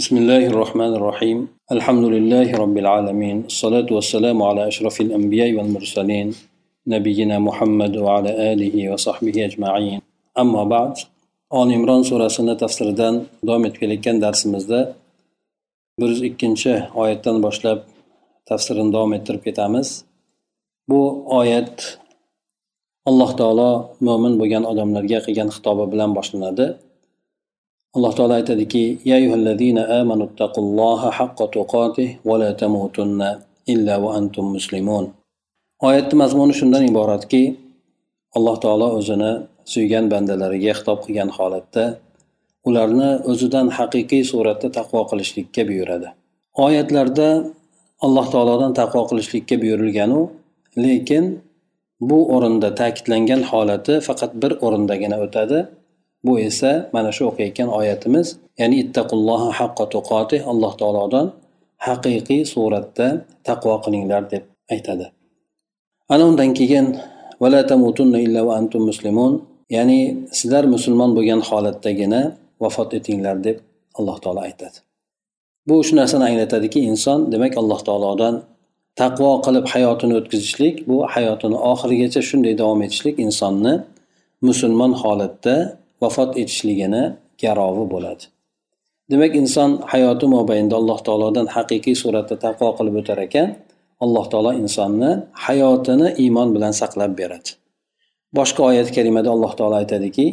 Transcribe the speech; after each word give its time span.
بسم 0.00 0.16
الله 0.16 0.46
الرحمن 0.46 0.92
الرحيم 0.98 1.38
الحمد 1.76 2.04
لله 2.14 2.48
رب 2.62 2.76
العالمين 2.78 3.36
الصلاة 3.52 3.88
والسلام 3.96 4.38
على 4.42 4.68
أشرف 4.70 5.00
الأنبياء 5.00 5.50
والمرسلين 5.56 6.28
نبينا 6.86 7.36
محمد 7.38 7.96
وعلى 7.96 8.30
آله 8.52 8.92
وصحبه 8.92 9.36
أجمعين 9.48 10.00
أما 10.42 10.62
بعد 10.64 10.92
آل 11.60 11.68
عمران 11.76 12.02
surasini 12.02 12.56
tafsiridan 12.56 13.14
davom 13.46 13.64
etib 13.66 13.80
kelayotgan 13.80 14.16
darsimizda 14.22 14.80
bir 15.98 16.08
yuz 16.08 16.22
ikkinchi 16.22 16.72
oyatdan 16.94 17.42
boshlab 17.42 17.78
tafsirini 18.46 18.92
davom 18.92 19.12
ettirib 19.18 19.42
ketamiz 19.44 20.04
bu 20.88 21.00
oyat 21.40 21.98
alloh 23.10 23.30
taolo 23.40 23.70
mo'min 24.06 24.34
bo'lgan 24.40 24.64
odamlarga 24.72 25.18
qilgan 25.26 25.48
xitobi 25.56 25.84
bilan 25.92 26.10
boshlanadi 26.18 26.66
alloh 27.96 28.12
taolo 28.18 28.34
aytadiki 28.40 28.84
amanu 30.00 30.24
taqulloha 30.40 31.08
haqqa 31.18 31.44
tuqatih 31.54 32.08
va 32.28 32.34
la 32.42 32.50
tamutunna 32.62 33.28
illa 33.72 33.94
va 34.02 34.10
antum 34.18 34.46
muslimun. 34.56 35.04
Oyatni 35.88 36.16
mazmuni 36.22 36.54
shundan 36.60 36.82
iboratki 36.90 37.42
alloh 38.36 38.56
taolo 38.64 38.86
o'zini 38.98 39.32
suygan 39.72 40.04
bandalariga 40.12 40.72
xitob 40.78 40.98
qilgan 41.04 41.30
holatda 41.36 41.84
ularni 42.68 43.10
o'zidan 43.30 43.66
haqiqiy 43.78 44.22
suratda 44.30 44.68
taqvo 44.78 45.00
qilishlikka 45.10 45.62
buyuradi. 45.70 46.08
Oyatlarda 46.66 47.28
alloh 48.06 48.26
taolodan 48.34 48.72
taqvo 48.80 49.02
qilishlikka 49.10 49.56
buyurilganu 49.62 50.20
lekin 50.84 51.24
bu 52.08 52.18
o'rinda 52.34 52.68
ta'kidlangan 52.80 53.42
holati 53.50 53.94
faqat 54.06 54.32
bir 54.42 54.52
o'rindagina 54.66 55.16
o'tadi. 55.26 55.58
Bu 56.26 56.32
esa 56.48 56.72
mana 56.94 57.10
shu 57.16 57.22
o'qiyotgan 57.30 57.68
oyatimiz 57.78 58.26
ya'ni 58.60 58.76
ittaqulloha 58.84 59.48
haqqa 59.60 59.84
tuqotih 59.94 60.40
alloh 60.52 60.72
taolodan 60.80 61.26
haqiqiy 61.86 62.42
suratda 62.52 63.06
taqvo 63.48 63.74
qilinglar 63.84 64.22
deb 64.32 64.42
aytadi. 64.74 65.06
Ana 66.12 66.24
undan 66.30 66.50
keyin 66.58 66.86
vala 67.42 67.60
tamutunna 67.70 68.18
illa 68.26 68.40
va 68.48 68.52
antum 68.60 68.82
muslimun 68.90 69.32
ya'ni 69.76 70.00
sizlar 70.38 70.64
musulmon 70.74 71.10
bo'lgan 71.16 71.40
holatdagina 71.48 72.20
vafot 72.62 72.90
etinglar 72.98 73.36
deb 73.46 73.56
alloh 73.98 74.16
taolo 74.22 74.40
aytadi. 74.48 74.78
Bu 75.68 75.76
shu 75.86 75.92
narsani 76.00 76.24
anglatadiki 76.30 76.80
inson 76.90 77.18
demak 77.32 77.54
alloh 77.60 77.80
taolodan 77.88 78.34
taqvo 79.00 79.30
qilib 79.44 79.64
hayotini 79.72 80.14
o'tkazishlik 80.20 80.76
bu 80.88 80.96
hayotini 81.14 81.56
oxirigacha 81.72 82.20
shunday 82.28 82.54
davom 82.60 82.80
etishlik 82.86 83.16
insonni 83.26 83.74
musulmon 84.48 84.92
holatda 85.02 85.54
vafot 86.02 86.30
etishligini 86.42 87.02
garovi 87.42 87.84
bo'ladi. 87.94 88.24
Demak 89.10 89.32
inson 89.42 89.70
hayoti 89.92 90.26
mobaynida 90.36 90.74
alloh 90.80 90.98
taolodan 91.06 91.46
haqiqiy 91.56 91.96
suratda 92.02 92.36
taqvo 92.44 92.68
qilib 92.78 92.94
o'tar 93.00 93.18
ekan 93.26 93.48
alloh 94.04 94.24
taolo 94.32 94.52
insonni 94.62 95.10
hayotini 95.46 96.08
iymon 96.24 96.48
bilan 96.54 96.72
saqlab 96.80 97.12
beradi. 97.20 97.50
Boshqa 98.38 98.60
oyat 98.70 98.88
karimada 98.96 99.28
alloh 99.34 99.52
taolo 99.58 99.76
aytadiki 99.82 100.24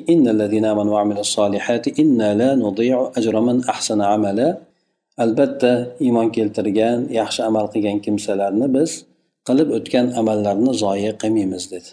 albatta 5.23 5.71
iymon 6.05 6.27
keltirgan 6.35 6.99
yaxshi 7.19 7.41
amal 7.49 7.65
qilgan 7.73 7.97
kimsalarni 8.05 8.67
biz 8.75 8.91
qilib 9.47 9.69
o'tgan 9.77 10.05
amallarni 10.21 10.71
zoya 10.83 11.11
qilmaymiz 11.21 11.63
dedi. 11.73 11.89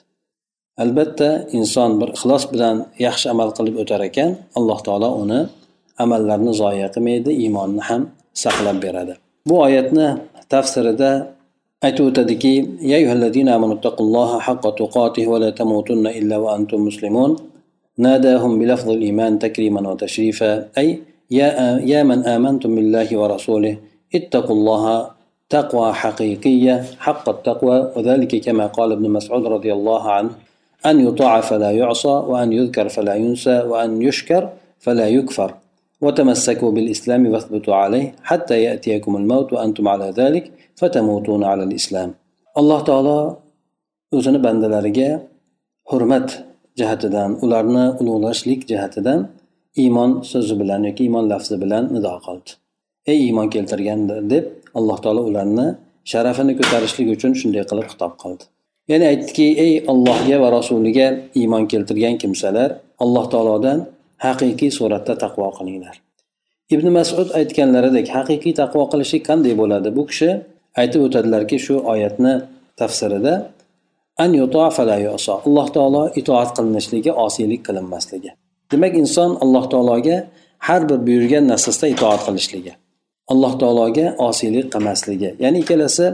albatta 0.84 1.30
inson 1.58 1.92
bir 2.00 2.09
ixlos 2.16 2.44
bilan 2.53 2.75
yaxshi 3.06 3.28
amal 3.34 3.50
qilib 3.58 3.75
o'tar 3.84 4.02
ekan 4.09 4.30
alloh 4.58 4.80
taolo 4.88 5.09
uni 5.23 5.39
amallarni 6.03 6.53
zoya 6.62 6.88
qilmaydi 6.95 7.31
iymonni 7.44 7.81
ham 7.89 8.02
saqlab 8.44 8.78
beradi 8.86 9.14
bu 9.50 9.56
oyatni 9.66 10.08
tafsirida 10.53 11.12
aytib 11.88 12.03
o'tadiki 12.09 12.53
ناداهم 18.07 18.52
بلفظ 18.59 18.90
الإيمان 18.97 19.40
تكريما 19.46 19.81
وتشريفا 19.90 20.52
أي 20.78 20.88
يا, 21.31 21.47
يا 21.91 22.02
من 22.09 22.19
آمنتم 22.35 22.75
بالله 22.75 23.09
ورسوله 23.22 23.74
اتقوا 24.18 24.56
الله 24.57 24.85
تقوى 25.50 25.94
حقيقية 26.02 26.75
حق 27.06 27.25
التقوى 27.35 27.78
وذلك 27.96 28.31
كما 28.46 28.66
قال 28.78 28.90
ابن 28.91 29.06
مسعود 29.18 29.44
رضي 29.56 29.72
الله 29.74 30.03
عنه 30.18 30.31
أن 30.85 30.96
يطاع 31.07 31.41
فلا 31.41 31.72
يعصى 31.72 32.16
وأن 32.31 32.53
يذكر 32.53 32.90
فلا 32.90 33.16
ينسى 33.16 33.57
وأن 33.69 34.02
يشكر 34.02 34.50
فلا 34.80 35.07
يكفر 35.18 35.53
وتمسكوا 36.02 36.72
بالإسلام 36.72 37.22
واثبتوا 37.31 37.75
عليه 37.75 38.16
حتى 38.24 38.63
يأتيكم 38.63 39.16
الموت 39.16 39.53
وأنتم 39.53 39.88
على 39.88 40.07
ذلك 40.19 40.52
فتموتون 40.75 41.44
على 41.44 41.63
الإسلام 41.63 42.12
alloh 42.59 42.81
taolo 42.90 43.19
o'zini 44.18 44.40
bandalariga 44.46 45.09
hurmat 45.91 46.28
jihatidan 46.80 47.30
ularni 47.46 47.85
ulug'lashlik 48.02 48.62
jihatidan 48.72 49.19
iymon 49.84 50.12
so'zi 50.31 50.56
bilan 50.62 50.81
yoki 50.88 51.02
iymon 51.07 51.25
lafzi 51.34 51.56
bilan 51.63 51.84
nido 51.96 52.13
qildi 52.25 52.52
ey 53.12 53.18
iymon 53.28 53.47
keltirganlar 53.53 54.22
deb 54.34 54.46
alloh 54.78 54.97
taolo 55.03 55.22
ularni 55.30 55.68
sharafini 56.12 56.53
ko'tarishlik 56.59 57.07
uchun 57.16 57.31
shunday 57.41 57.63
qilib 57.69 57.88
xitob 57.91 58.13
qildi 58.24 58.44
Ya'ni 58.91 59.05
aytdiki 59.12 59.47
ey 59.65 59.75
allohga 59.93 60.37
va 60.43 60.49
rasuliga 60.59 61.06
iymon 61.41 61.65
keltirgan 61.72 62.17
kimsalar 62.22 62.71
alloh 63.05 63.25
taolodan 63.33 63.78
haqiqiy 64.27 64.71
suratda 64.78 65.15
taqvo 65.25 65.49
qilinglar. 65.59 65.97
Ibn 66.75 66.87
masud 66.99 67.28
aytganlaridek 67.41 68.06
haqiqiy 68.17 68.55
taqvo 68.61 68.83
qilishlik 68.93 69.23
qanday 69.31 69.55
bo'ladi? 69.61 69.89
Bu 69.99 70.03
kishi 70.11 70.31
aytib 70.81 71.00
o'tadilarki 71.06 71.56
shu 71.67 71.75
oyatni 71.93 72.34
tafsirida 72.81 73.34
an 74.25 74.31
alloh 75.49 75.67
taolo 75.77 76.03
itoat 76.21 76.50
qilinishligi 76.56 77.11
osiylik 77.27 77.61
qilinmasligi. 77.67 78.31
Demak 78.73 78.94
inson 79.03 79.31
alloh 79.44 79.65
taologa 79.73 80.17
har 80.67 80.83
bir 80.89 80.99
buyurgan 81.06 81.44
narsasida 81.53 81.87
itoat 81.94 82.21
qilishligi. 82.27 82.73
Alloh 83.33 83.53
taologa 83.59 84.07
osiylik 84.29 84.67
qilmasligi. 84.75 85.31
Ya'ni 85.45 85.59
ikkalasi 85.62 86.07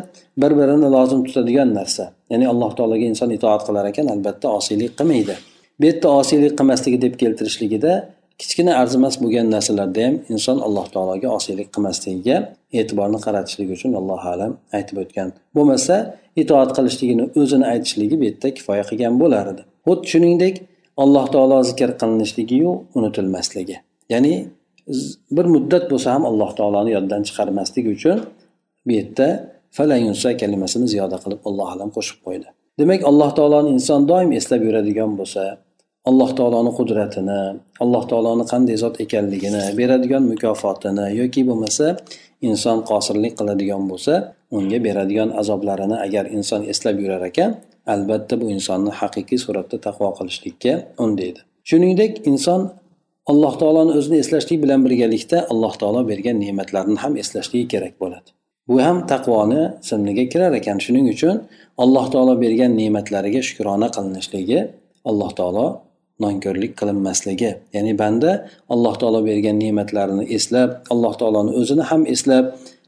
bir 0.43 0.53
birini 0.59 0.89
lozim 0.97 1.21
tutadigan 1.25 1.75
narsa. 1.75 2.05
Ya'ni 2.31 2.47
alloh 2.53 2.71
taologa 2.77 3.05
inson 3.13 3.31
itoat 3.37 3.63
qilar 3.67 3.85
ekan 3.91 4.07
albatta 4.15 4.49
osiylik 4.59 4.93
qilmaydi. 4.99 5.35
Bu 5.81 5.85
yerda 5.87 6.09
osiylik 6.21 6.53
qilmasligi 6.59 6.99
deb 7.05 7.15
keltirishligida 7.23 7.93
kichkina 8.41 8.73
arzimas 8.83 9.15
bo'lgan 9.23 9.47
narsalarda 9.55 10.01
ham 10.07 10.15
inson 10.35 10.59
alloh 10.67 10.87
taologa 10.95 11.29
osiylik 11.39 11.69
qilmasligiga 11.75 12.37
e'tiborni 12.79 13.19
qaratishligi 13.27 13.73
uchun 13.79 13.93
allohu 14.01 14.29
alam 14.35 14.53
aytib 14.77 14.97
o'tgan. 15.03 15.29
Bo'lmasa 15.57 15.97
itoat 16.43 16.71
qilishligini 16.77 17.25
o'zini 17.41 17.67
aytishligi 17.73 18.15
bu 18.21 18.25
yerda 18.29 18.49
kifoya 18.59 18.85
qilgan 18.91 19.15
bo'lar 19.23 19.45
edi. 19.53 19.63
Xuddi 19.87 20.07
shuningdek 20.13 20.55
alloh 21.03 21.25
taolo 21.35 21.59
zikr 21.71 21.91
qilinishligiyu 22.01 22.71
unutilmasligi. 22.99 23.77
Ya'ni 24.13 24.35
bir 25.37 25.47
muddat 25.55 25.85
bo'lsa 25.93 26.09
ham 26.15 26.25
alloh 26.31 26.51
taoloni 26.59 26.91
yoddan 26.97 27.23
chiqarmaslik 27.29 27.87
uchun 27.95 28.19
bu 28.87 28.93
yerda 28.99 29.29
falayunsa 29.77 30.29
kalimasini 30.41 30.87
ziyoda 30.93 31.17
qilib 31.23 31.41
alloh 31.49 31.69
alam 31.75 31.91
qo'shib 31.97 32.19
qo'ydi. 32.27 32.49
Demak 32.81 33.01
alloh 33.11 33.31
taoloni 33.39 33.69
inson 33.77 34.01
doim 34.11 34.31
eslab 34.39 34.61
yuradigan 34.69 35.11
bo'lsa 35.21 35.43
alloh 36.11 36.31
taoloni 36.39 36.73
qudratini 36.79 37.41
alloh 37.85 38.03
taoloni 38.11 38.45
qanday 38.53 38.77
zot 38.85 38.95
ekanligini 39.05 39.65
beradigan 39.81 40.23
mukofotini 40.33 41.07
yoki 41.21 41.43
bo'lmasa 41.49 41.87
inson 42.49 42.79
qosirlik 42.91 43.33
qiladigan 43.39 43.83
bo'lsa 43.91 44.15
unga 44.57 44.79
beradigan 44.87 45.29
azoblarini 45.41 45.97
agar 46.07 46.25
inson 46.37 46.61
eslab 46.73 46.97
yurar 47.03 47.23
ekan 47.31 47.51
albatta 47.95 48.35
bu 48.41 48.47
insonni 48.57 48.93
haqiqiy 49.01 49.39
suratda 49.45 49.77
taqvo 49.87 50.09
qilishlikka 50.19 50.73
undaydi. 51.05 51.41
Shuningdek 51.69 52.13
inson 52.31 52.61
alloh 53.27 53.55
taoloni 53.61 53.93
o'zini 53.99 54.19
eslashlik 54.23 54.59
bilan 54.65 54.81
birgalikda 54.87 55.39
alloh 55.53 55.75
taolo 55.81 56.01
bergan 56.11 56.37
ne'matlarni 56.45 56.97
ham 57.05 57.17
eslashligi 57.23 57.67
kerak 57.73 57.95
bo'ladi. 58.03 58.31
Bu 58.69 58.77
ham 58.87 59.07
taqvoni 59.13 59.63
simniga 59.89 60.25
kirar 60.33 60.53
ekan. 60.61 60.79
Shuning 60.85 61.07
uchun 61.15 61.37
alloh 61.83 62.07
taolo 62.15 62.35
bergan 62.45 62.73
ne'matlariga 62.81 63.41
shukrona 63.49 63.89
qilinishligi 63.97 64.61
alloh 65.11 65.31
taolo 65.39 65.67
nonko'rlik 66.25 66.73
qilinmasligi. 66.81 67.51
Ya'ni 67.77 67.93
banda 68.03 68.31
alloh 68.75 68.95
taolo 69.01 69.21
bergan 69.31 69.57
ne'matlarini 69.65 70.25
eslab 70.37 70.71
alloh 70.93 71.15
taoloni 71.21 71.51
o'zini 71.61 71.85
ham 71.91 72.03
eslab 72.15 72.45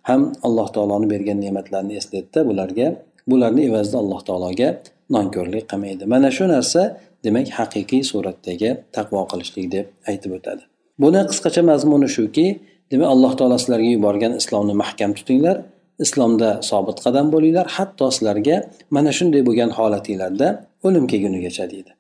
ham 0.09 0.21
alloh 0.47 0.69
taoloni 0.75 1.07
bergan 1.15 1.39
ne'matlarini 1.45 1.95
eslaydida 2.01 2.41
bularga 2.49 2.87
bularni 3.31 3.63
evazida 3.71 3.99
alloh 4.03 4.21
taologa 4.29 4.69
nonko'rlik 5.15 5.65
qilmaydi. 5.71 6.05
Mana 6.13 6.29
shu 6.37 6.45
narsa 6.55 6.83
demak 7.25 7.47
haqiqiy 7.59 8.03
suratdagi 8.11 8.71
taqvo 8.97 9.21
qilishlik 9.31 9.67
deb 9.75 9.87
aytib 10.11 10.33
o'tadi. 10.39 10.63
Buni 11.03 11.21
qisqacha 11.31 11.63
mazmuni 11.71 12.09
shuki 12.17 12.47
demak 12.93 13.09
alloh 13.15 13.33
taolo 13.39 13.57
sizlarga 13.63 13.91
yuborgan 13.97 14.33
islomni 14.41 14.75
mahkam 14.83 15.11
tutinglar 15.19 15.57
islomda 16.05 16.51
sobit 16.71 16.99
qadam 17.05 17.27
bo'linglar 17.35 17.67
hatto 17.77 18.07
sizlarga 18.17 18.57
mana 18.97 19.11
shunday 19.19 19.43
bo'lgan 19.49 19.71
holatinglarda 19.79 20.49
o'lim 20.87 21.05
kelgunigacha 21.13 21.65
deydi. 21.73 21.93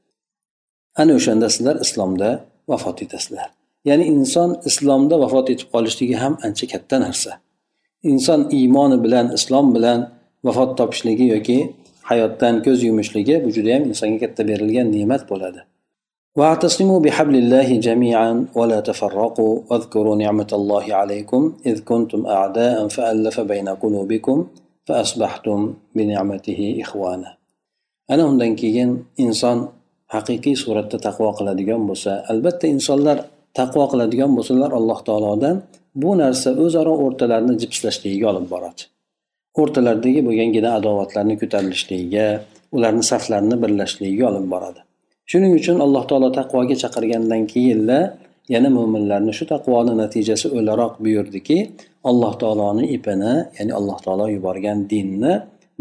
Ana 1.00 1.12
o'shanda 1.18 1.46
sizlar 1.54 1.76
islomda 1.84 2.28
vafot 2.70 2.98
etasizlar. 3.04 3.48
Ya'ni 3.88 4.04
inson 4.14 4.50
islomda 4.70 5.14
vafot 5.24 5.46
etib 5.54 5.68
qolishligi 5.74 6.16
ham 6.22 6.34
ancha 6.46 6.66
katta 6.72 6.96
narsa. 7.04 7.32
Inson 8.10 8.40
iymoni 8.58 8.98
bilan 9.04 9.26
islom 9.38 9.66
bilan 9.76 9.98
vafot 10.46 10.70
topishligi 10.78 11.26
yoki 11.34 11.58
hayotdan 12.09 12.55
ko'z 12.65 12.79
yumishligi 12.87 13.35
bu 13.43 13.49
judayam 13.57 13.83
insonga 13.91 14.17
katta 14.23 14.41
berilgan 14.49 14.87
ne'mat 14.95 15.23
bo'ladi 15.31 15.61
واعتصموا 16.39 16.99
بحبل 17.05 17.35
الله 17.43 17.69
جميعا 17.87 18.45
ولا 18.59 18.79
تفرقوا 18.89 19.53
واذكروا 19.69 20.15
نعمة 20.23 20.51
الله 20.59 20.85
عليكم 21.01 21.41
إذ 21.65 21.77
كنتم 21.89 22.21
أعداء 22.25 22.87
فألف 22.87 23.39
بين 23.39 23.69
قلوبكم 23.69 24.37
فأصبحتم 24.85 25.59
بنعمته 25.95 26.77
إخوانا 26.83 27.29
أنا 28.11 28.23
undan 28.29 28.53
keyin 28.55 29.05
inson 29.17 29.57
haqiqiy 30.13 30.55
suratda 30.63 30.97
taqvo 31.07 31.29
qiladigan 31.37 31.81
bo'lsa 31.89 32.11
albatta 32.31 32.65
insonlar 32.75 33.17
taqvo 33.59 33.83
qiladigan 33.91 34.31
bo'lsalar 34.37 34.71
alloh 34.79 34.99
taolodan 35.07 35.55
bu 36.01 36.11
narsa 36.21 36.49
o'zaro 36.63 36.93
o'rtalarini 37.05 37.55
jipslashligiga 37.61 38.25
olib 38.31 38.45
boradi 38.53 38.81
O'rtalaridagi 39.60 40.20
bo'lgangina 40.28 40.70
adovatlarni 40.78 41.34
ko'tarilishligiga 41.42 42.26
ularni 42.76 43.04
saflarini 43.12 43.56
birlashligiga 43.62 44.24
olib 44.30 44.46
boradi. 44.54 44.80
Shuning 45.30 45.52
uchun 45.60 45.76
alloh 45.84 46.04
taolo 46.10 46.28
taqvoga 46.38 46.76
chaqirgandan 46.82 47.42
keyinla 47.52 47.98
yana 48.54 48.68
mo'minlarni 48.76 49.32
shu 49.38 49.44
taqvoni 49.52 49.92
natijasi 50.02 50.46
o'laroq 50.58 50.94
buyurdiki 51.04 51.58
alloh 52.10 52.32
taoloni 52.42 52.84
ipini 52.96 53.34
ya'ni 53.58 53.72
alloh 53.78 53.98
taolo 54.04 54.26
yuborgan 54.36 54.78
dinni 54.92 55.32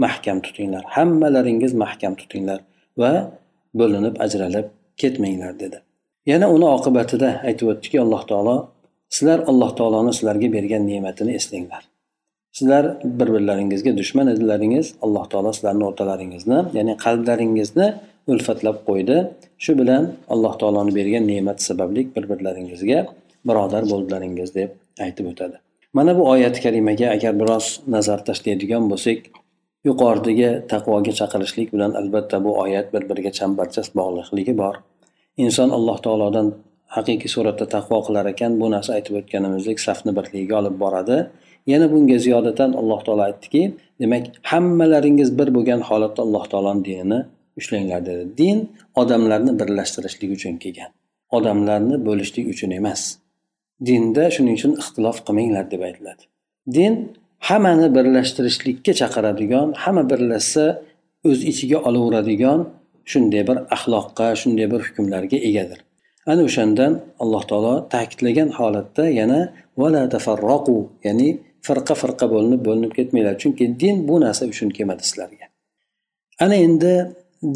mahkam 0.04 0.38
tutinglar. 0.46 0.84
Hammalaringiz 0.96 1.74
mahkam 1.84 2.14
tutinglar 2.22 2.60
va 3.02 3.12
bo'linib 3.80 4.16
ajralib 4.26 4.68
ketmanglar 5.02 5.54
dedi. 5.64 5.78
Yana 6.32 6.48
uni 6.56 6.68
oqibatida 6.78 7.30
aytib 7.48 7.68
o'tdiki 7.74 7.98
alloh 8.06 8.22
taolo 8.32 8.56
sizlar 9.16 9.40
alloh 9.52 9.72
taoloni 9.80 10.12
sizlarga 10.18 10.48
bergan 10.58 10.84
ne'matini 10.92 11.32
eslanglar. 11.40 11.84
Sizlar 12.58 12.86
bir 13.04 13.28
birlaringizga 13.36 13.98
dushman 13.98 14.28
edilaringiz 14.34 14.94
alloh 15.06 15.26
taolo 15.32 15.52
sizlarni 15.58 15.84
o'rtalaringizni 15.90 16.60
ya'ni 16.78 16.94
qalblaringizni 17.06 17.88
ulfatlab 18.32 18.78
qo'ydi. 18.90 19.18
Shu 19.64 19.72
bilan 19.82 20.04
alloh 20.34 20.54
taoloni 20.62 20.96
bergan 21.00 21.28
ne'mat 21.32 21.62
sababli 21.68 22.02
bir 22.16 22.24
birlaringizga 22.32 23.00
birodar 23.50 23.84
bo'ldilaringiz 23.92 24.56
deb 24.56 24.70
aytib 25.06 25.26
o'tadi. 25.32 25.58
Mana 25.94 26.18
bu 26.18 26.24
oyati 26.34 26.60
karimaga 26.66 27.08
agar 27.16 27.34
biroz 27.42 27.66
nazar 27.96 28.20
tashlaydigan 28.28 28.84
bo'lsak 28.92 29.20
yuqoridagi 29.88 30.50
taqvoga 30.72 31.14
chaqirishlik 31.20 31.70
bilan 31.76 31.92
albatta 32.02 32.44
bu 32.46 32.52
oyat 32.64 32.88
bir 32.94 33.04
biriga 33.10 33.32
chambarchas 33.40 33.88
bog'liqligi 34.00 34.54
bor. 34.62 34.76
Inson 35.44 35.70
alloh 35.78 35.98
taolodan 36.06 36.48
haqiqiy 36.98 37.32
suratda 37.36 37.66
taqvo 37.76 37.98
qilar 38.08 38.26
ekan 38.34 38.52
bu 38.62 38.68
narsa 38.76 38.92
aytib 38.98 39.14
o'tganimizdek 39.20 39.78
safni 39.88 40.12
birligiga 40.18 40.56
olib 40.62 40.76
boradi. 40.84 41.18
Yana 41.68 41.92
bunga 41.92 42.18
ziyodatan 42.26 42.70
alloh 42.74 43.00
taolo 43.06 43.24
aytdiki 43.30 43.64
demak 44.02 44.24
hammalaringiz 44.52 45.30
bir 45.40 45.48
bo'lgan 45.56 45.82
holatda 45.90 46.22
alloh 46.26 46.46
taoloni 46.52 46.86
dinini 46.86 47.20
ushlanglar 47.60 48.06
dedi. 48.06 48.24
Din 48.38 48.58
odamlarni 49.02 49.52
birlashtirishlik 49.60 50.32
uchun 50.38 50.56
kelgan. 50.64 50.92
Odamlarni 51.38 51.96
bo'lishlik 52.08 52.46
uchun 52.54 52.72
emas. 52.80 53.02
Dinda 53.88 54.24
shuning 54.36 54.56
uchun 54.60 54.74
ixtilof 54.82 55.18
qilmanglar 55.28 55.66
deb 55.74 55.82
aytiladi. 55.88 56.24
Din 56.76 56.94
hammani 57.50 57.88
birlashtirishlikka 57.98 58.92
chaqiradigan 59.02 59.68
hamma 59.84 60.04
birlashsa 60.12 60.66
o'z 61.30 61.40
ichiga 61.52 61.78
olaveradigan 61.88 62.60
shunday 63.12 63.44
bir 63.50 63.58
axloqqa 63.76 64.28
shunday 64.42 64.68
bir 64.74 64.82
hukmlarga 64.88 65.38
egadir. 65.50 65.80
Ana 66.32 66.42
o'shandan 66.50 66.92
alloh 67.24 67.44
taolo 67.50 67.76
ta'kidlagan 67.94 68.50
holatda 68.58 69.06
yana 69.20 69.40
vala 69.82 70.02
tafarroqu 70.14 70.78
ya'ni 71.08 71.30
firqa 71.68 71.96
firqa 72.02 72.26
bo'linib 72.34 72.62
bo'linib 72.68 72.92
ketmanglar. 72.98 73.36
Chunki 73.44 73.66
din 73.82 73.96
bu 74.10 74.16
narsa 74.26 74.44
uchun 74.54 74.70
kelmadi 74.78 75.04
sizlarga. 75.10 75.46
Ana 76.44 76.56
endi 76.66 76.94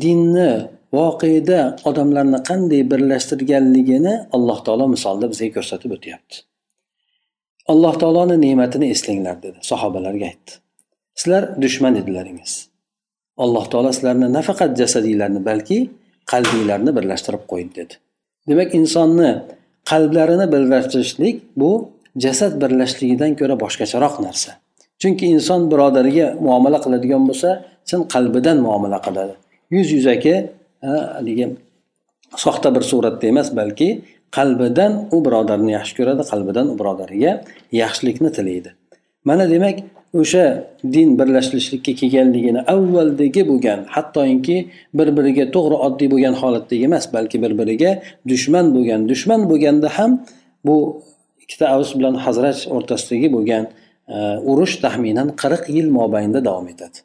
dinni 0.03 0.51
voqeda 0.97 1.61
odamlarni 1.89 2.39
qanday 2.49 2.81
birlashtirganligini 2.91 4.13
alloh 4.35 4.59
taolo 4.65 4.85
misolda 4.95 5.25
bizga 5.31 5.49
ko'rsatib 5.57 5.91
o'tyapti. 5.97 6.35
Alloh 7.71 7.93
taoloni 8.01 8.35
ne'matini 8.45 8.87
eslanglar 8.95 9.35
dedi 9.45 9.57
sahobalarga 9.71 10.25
aytdi. 10.31 10.51
Sizlar 11.19 11.43
dushman 11.63 11.93
edilaringiz. 12.01 12.53
Alloh 13.43 13.65
taolo 13.71 13.89
sizlarni 13.97 14.27
nafaqat 14.37 14.71
jasadinglarni 14.81 15.41
balki 15.49 15.77
qalbinglarni 16.31 16.91
birlashtirib 16.97 17.43
qo'ydi 17.51 17.71
dedi. 17.79 17.93
Demak 18.49 18.69
insonni 18.79 19.29
qalblarini 19.91 20.45
birlashtirishlik 20.53 21.35
bu 21.61 21.71
jasad 22.23 22.53
birlashligidan 22.61 23.31
ko'ra 23.39 23.55
boshqacharoq 23.63 24.15
narsa. 24.27 24.51
Chunki 25.01 25.25
inson 25.35 25.61
birodariga 25.71 26.27
muomala 26.47 26.79
qiladigan 26.85 27.23
bo'lsa 27.29 27.49
chin 27.89 28.01
qalbidan 28.13 28.57
muomala 28.65 28.99
qiladi. 29.05 29.33
Yuz 29.75 29.87
yuzaki 29.95 30.33
haligi 31.15 31.45
soxta 32.43 32.69
bir 32.75 32.83
suratda 32.91 33.25
emas 33.33 33.49
balki 33.59 33.89
qalbidan 34.37 34.91
u 35.15 35.17
birodarni 35.25 35.71
yaxshi 35.77 35.93
ko'radi 35.99 36.23
qalbidan 36.31 36.65
u 36.73 36.75
birodariga 36.79 37.31
yaxshilikni 37.81 38.29
tilaydi. 38.37 38.69
Mana 39.29 39.45
demak 39.53 39.77
o'sha 40.21 40.45
din 40.95 41.09
birlashtirishlikka 41.19 41.93
kelganligini 42.01 42.61
avvaldagi 42.73 43.41
bo'lgan 43.51 43.79
hattoki 43.95 44.57
bir 44.97 45.07
biriga 45.17 45.45
to'g'ri 45.55 45.77
oddiy 45.87 46.07
bo'lgan 46.13 46.35
holatdagi 46.41 46.83
emas 46.89 47.05
balki 47.15 47.37
bir 47.43 47.51
biriga 47.59 47.91
dushman 48.31 48.65
bo'lgan 48.75 49.01
dushman 49.11 49.41
bo'lganda 49.51 49.89
ham 49.97 50.11
bu 50.67 50.77
ikkita 51.45 51.69
avs 51.75 51.95
bilan 51.97 52.15
hazrat 52.25 52.67
o'rtasidagi 52.75 53.31
bo'lgan 53.35 53.65
e, 54.15 54.17
urush 54.51 54.75
taxminan 54.83 55.33
qirq 55.41 55.63
yil 55.77 55.87
mobaynida 55.99 56.45
davom 56.45 56.67
etadi. 56.73 56.97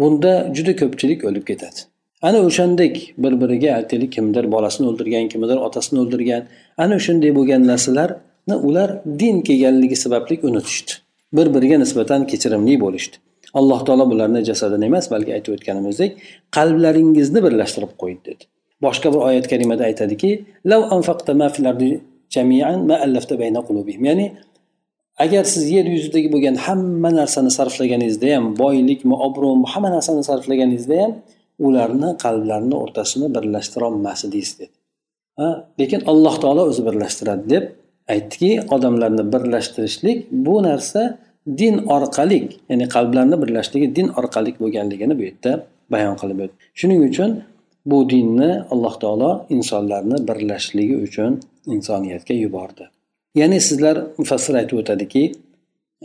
Bunda 0.00 0.32
juda 0.56 0.72
ko'pchilik 0.80 1.24
o'lib 1.28 1.44
ketadi. 1.50 1.88
Ana 2.22 2.38
o'shandek 2.48 3.14
bir 3.18 3.32
biriga 3.40 3.74
aytaylik 3.78 4.12
kimdir 4.12 4.52
bolasini 4.54 4.86
o'ldirgan 4.90 5.28
kimdir 5.32 5.56
otasini 5.66 6.00
o'ldirgan. 6.02 6.42
Ana 6.84 6.98
shunday 7.06 7.30
bo'lgan 7.38 7.66
narsalarni 7.70 8.56
ular 8.68 8.90
din 9.20 9.40
kelganligi 9.48 9.96
sababli 10.04 10.38
unutishdi. 10.48 10.92
Bir 11.32 11.46
biriga 11.54 11.78
nisbatan 11.84 12.26
kechirimli 12.26 12.80
bo'lishdi. 12.84 13.16
Alloh 13.54 13.80
taolo 13.86 14.10
bularni 14.10 14.44
jasadini 14.50 14.84
emas 14.90 15.10
balki 15.10 15.32
aytib 15.36 15.52
o'tganimizdek 15.56 16.12
qalblaringizni 16.56 17.40
birlashtirib 17.46 17.92
qo'ydi 18.02 18.20
dedi. 18.30 18.42
Boshqa 18.84 19.08
bir 19.14 19.20
oyat 19.28 19.46
karimada 19.52 19.84
aytadiki 19.90 20.30
ya'ni 22.34 24.26
agar 25.24 25.44
siz 25.52 25.64
yer 25.76 25.86
yuzidagi 25.94 26.28
bo'lgan 26.34 26.56
hamma 26.66 27.10
narsani 27.20 27.50
sarflaganingizda 27.58 28.28
ham 28.36 28.44
boylikmi 28.62 29.14
obro'mi 29.26 29.66
hamma 29.72 29.90
narsani 29.96 30.22
sarflaganingizda 30.30 30.96
ham 31.02 31.12
ularni 31.66 32.10
qalblarini 32.24 32.76
o'rtasini 32.82 33.26
birlashtirolmas 33.36 34.20
edingiz 34.28 34.52
dedi. 34.60 34.74
Lekin 35.80 36.00
alloh 36.10 36.34
taolo 36.42 36.62
o'zi 36.70 36.82
birlashtiradi 36.88 37.44
deb 37.54 37.64
aytdiki 38.14 38.50
odamlarni 38.74 39.24
birlashtirishlik 39.32 40.18
bu 40.46 40.56
narsa 40.68 41.02
din 41.60 41.74
orqali 41.96 42.40
ya'ni 42.70 42.86
qalblarni 42.94 43.36
birlashligi 43.42 43.88
din 43.98 44.08
orqali 44.20 44.50
bo'lganligini 44.62 45.14
bu 45.18 45.22
yerda 45.28 45.52
bayon 45.94 46.16
qilib 46.20 46.38
o'tdi. 46.44 46.54
Shuning 46.80 47.00
uchun 47.10 47.30
bu 47.90 47.98
dinni 48.12 48.50
alloh 48.72 48.94
taolo 49.02 49.30
insonlarni 49.56 50.16
birlashishligi 50.28 50.96
uchun 51.06 51.32
insoniyatga 51.74 52.34
yubordi. 52.44 52.84
Ya'ni 53.40 53.58
sizlar 53.68 53.96
mufassir 54.20 54.54
aytib 54.60 54.76
o'tadiki 54.82 55.22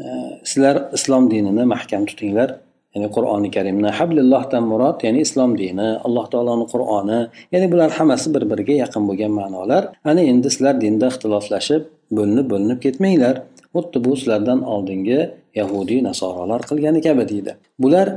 e, 0.04 0.06
sizlar 0.52 0.76
islom 0.98 1.32
dinini 1.34 1.64
mahkam 1.74 2.04
tutinglar. 2.10 2.50
Ya'ni 2.96 3.08
qur'oni 3.16 3.50
karimni 3.56 3.90
hablillohdan 4.00 4.64
murod 4.72 4.98
ya'ni 5.06 5.20
islom 5.26 5.52
dini 5.62 5.90
alloh 6.06 6.26
taoloni 6.34 6.66
qur'oni 6.74 7.20
ya'ni 7.54 7.68
bular 7.72 7.90
hammasi 7.98 8.28
bir 8.36 8.44
biriga 8.52 8.76
yaqin 8.84 9.04
bo'lgan 9.10 9.32
ma'nolar. 9.40 9.84
Ana 10.10 10.22
endi 10.32 10.48
sizlar 10.56 10.76
dinda 10.84 11.08
ixtiloflashib 11.14 11.82
bo'linib 12.18 12.48
bo'linib 12.54 12.80
ketmanglar. 12.86 13.36
Xuddi 13.76 13.98
bu 14.06 14.12
sizlardan 14.20 14.60
oldingi 14.74 15.20
yahudiy 15.60 16.00
nasorolar 16.10 16.62
qilgani 16.70 17.00
kabi 17.08 17.24
deydi. 17.32 17.52
Bular 17.84 18.08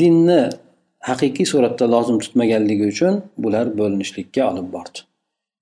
dinni 0.00 0.40
haqiqiy 1.08 1.46
suratda 1.52 1.86
lozim 1.94 2.16
tutmaganligi 2.24 2.84
uchun 2.92 3.14
bular 3.44 3.66
bo'linishlikka 3.80 4.42
olib 4.50 4.68
bordi. 4.76 4.98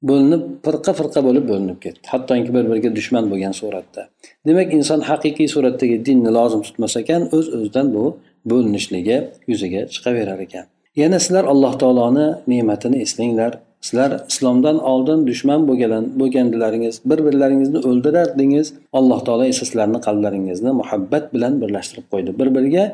Bo'linib 0.09 0.43
firqa 0.67 0.93
firqa 1.01 1.21
bo'lib 1.27 1.45
bo'linib 1.51 1.79
ketdi. 1.85 2.07
Hattoki 2.13 2.51
bir 2.57 2.65
biriga 2.71 2.91
dushman 2.99 3.25
bo'lgan 3.33 3.55
suratda. 3.61 4.03
Demak 4.49 4.69
inson 4.79 5.01
haqiqiy 5.11 5.49
suratdagi 5.55 5.97
dinni 6.07 6.31
lozim 6.39 6.63
tutmas 6.67 6.95
ekan 7.03 7.23
o'z 7.37 7.47
öz 7.47 7.49
o'zidan 7.57 7.87
bu 7.97 8.05
bo'linishligi 8.51 9.17
yuzaga 9.51 9.81
chiqaverar 9.95 10.39
ekan. 10.47 10.67
Yana 11.03 11.19
sizlar 11.25 11.45
alloh 11.53 11.73
taoloni 11.83 12.27
ne'matini 12.53 12.99
eslanglar. 13.07 13.53
Sizlar 13.87 14.11
islomdan 14.33 14.79
oldin 14.93 15.27
dushman 15.31 15.61
bo'lgan 15.69 16.05
bo'lgandilaringiz 16.21 16.95
bir 17.11 17.19
birlaringizni 17.27 17.81
o'ldirardingiz 17.89 18.67
alloh 18.99 19.21
taolo 19.27 19.45
esa 19.53 19.65
sizlarni 19.69 19.99
qalblaringizni 20.07 20.71
muhabbat 20.81 21.25
bilan 21.35 21.53
birlashtirib 21.63 22.07
qo'ydi. 22.13 22.31
Bir 22.41 22.49
biriga 22.57 22.85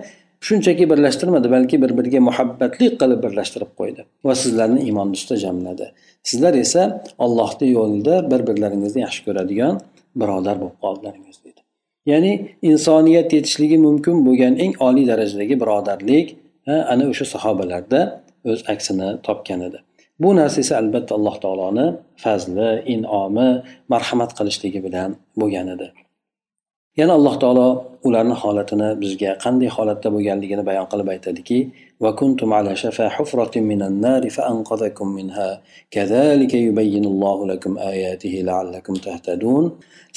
shunchaki 0.46 0.84
birlashtirmadi 0.90 1.48
balki 1.54 1.76
bir 1.82 1.90
biriga 1.98 2.20
muhabbatli 2.28 2.86
qilib 3.00 3.20
birlashtirib 3.24 3.72
qo'ydi 3.80 4.02
va 4.26 4.34
sizlarni 4.42 4.80
iymon 4.88 5.08
ustida 5.16 5.36
jamladi. 5.44 5.86
Sizlar 6.30 6.54
esa 6.64 6.82
allohni 7.24 7.66
yo'lida 7.76 8.14
bir 8.30 8.40
birlaringizni 8.48 9.00
yaxshi 9.06 9.20
ko'radigan 9.26 9.74
birodar 10.20 10.56
bo'lib 10.62 10.78
qoldilaringiz 10.84 11.36
deydi. 11.44 11.60
Ya'ni 12.10 12.32
insoniyat 12.70 13.28
yetishligi 13.36 13.78
mumkin 13.86 14.16
bo'lgan 14.26 14.54
eng 14.64 14.74
oliy 14.88 15.06
darajadagi 15.12 15.54
birodarlik 15.62 16.26
ana 16.92 17.04
o'sha 17.12 17.26
sahobalarda 17.34 18.00
o'z 18.50 18.60
aksini 18.72 19.08
topgan 19.26 19.60
edi. 19.68 19.78
Bu 20.22 20.30
narsa 20.36 20.58
esa 20.64 20.74
albatta 20.82 21.12
alloh 21.18 21.36
taoloni 21.44 21.86
fazli 22.24 22.70
in'omi 22.94 23.50
marhamat 23.92 24.30
qilishligi 24.38 24.80
bilan 24.86 25.10
bo'lgan 25.40 25.68
edi. 25.74 25.86
Yana 26.98 27.12
alloh 27.18 27.34
taolo 27.42 27.68
ularni 28.08 28.34
holatini 28.42 28.88
bizga 29.02 29.30
qanday 29.44 29.68
holatda 29.76 30.08
bo'lganligini 30.14 30.62
bayon 30.68 30.86
qilib 30.92 31.08
aytadiki 31.14 31.58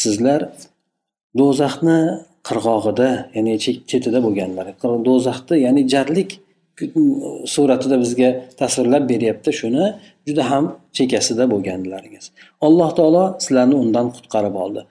sizlar 0.04 0.42
do'zaxni 1.40 2.00
qirg'og'ida 2.48 3.10
ya'ni 3.36 3.54
chetida 3.90 4.20
bo'lganlar 4.26 4.68
do'zaxni 5.08 5.56
ya'ni 5.66 5.82
jarlik 5.94 6.30
suratida 7.56 8.00
bizga 8.04 8.30
tasvirlab 8.60 9.10
beryapti 9.12 9.52
shuni. 9.60 9.86
Juda 10.28 10.44
ham 10.52 10.66
chekkasida 10.98 11.44
bo'lganlaringiz 11.54 12.26
alloh 12.68 12.90
taolo 12.98 13.24
sizlarni 13.44 13.76
undan 13.84 14.08
qutqarib 14.16 14.56
oldi. 14.64 14.82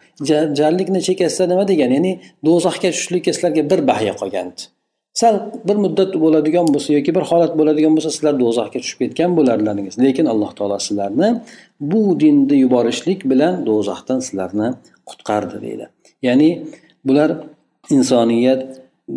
Jarlikni 0.60 1.00
chekkasida 1.08 1.44
nima 1.52 1.64
degani? 1.70 1.94
Ya'ni 1.98 2.12
do'zaxga 2.46 2.88
tushishlikka 2.94 3.32
sizlarga 3.36 3.62
bir 3.70 3.80
bahya 3.90 4.12
qolgandi. 4.20 4.62
Sal 5.20 5.34
bir 5.68 5.76
muddat 5.84 6.12
bo'ladigan 6.24 6.66
bo'lsa 6.74 6.90
yoki 6.98 7.10
bir 7.16 7.24
holat 7.30 7.52
bo'ladigan 7.60 7.92
bo'lsa 7.96 8.10
sizlar 8.16 8.34
do'zaxga 8.42 8.78
tushib 8.84 8.98
ketgan 9.04 9.30
bo'larlaringiz. 9.38 9.94
Lekin 10.04 10.26
alloh 10.32 10.50
taolo 10.58 10.78
sizlarni 10.88 11.28
bu 11.92 12.02
dinni 12.22 12.56
yuborishlik 12.64 13.20
bilan 13.32 13.54
do'zaxdan 13.68 14.18
sizlarni 14.26 14.68
qutqardi 15.08 15.56
deydi. 15.66 15.86
Ya'ni 16.26 16.50
bular 17.08 17.30
insoniyat 17.96 18.60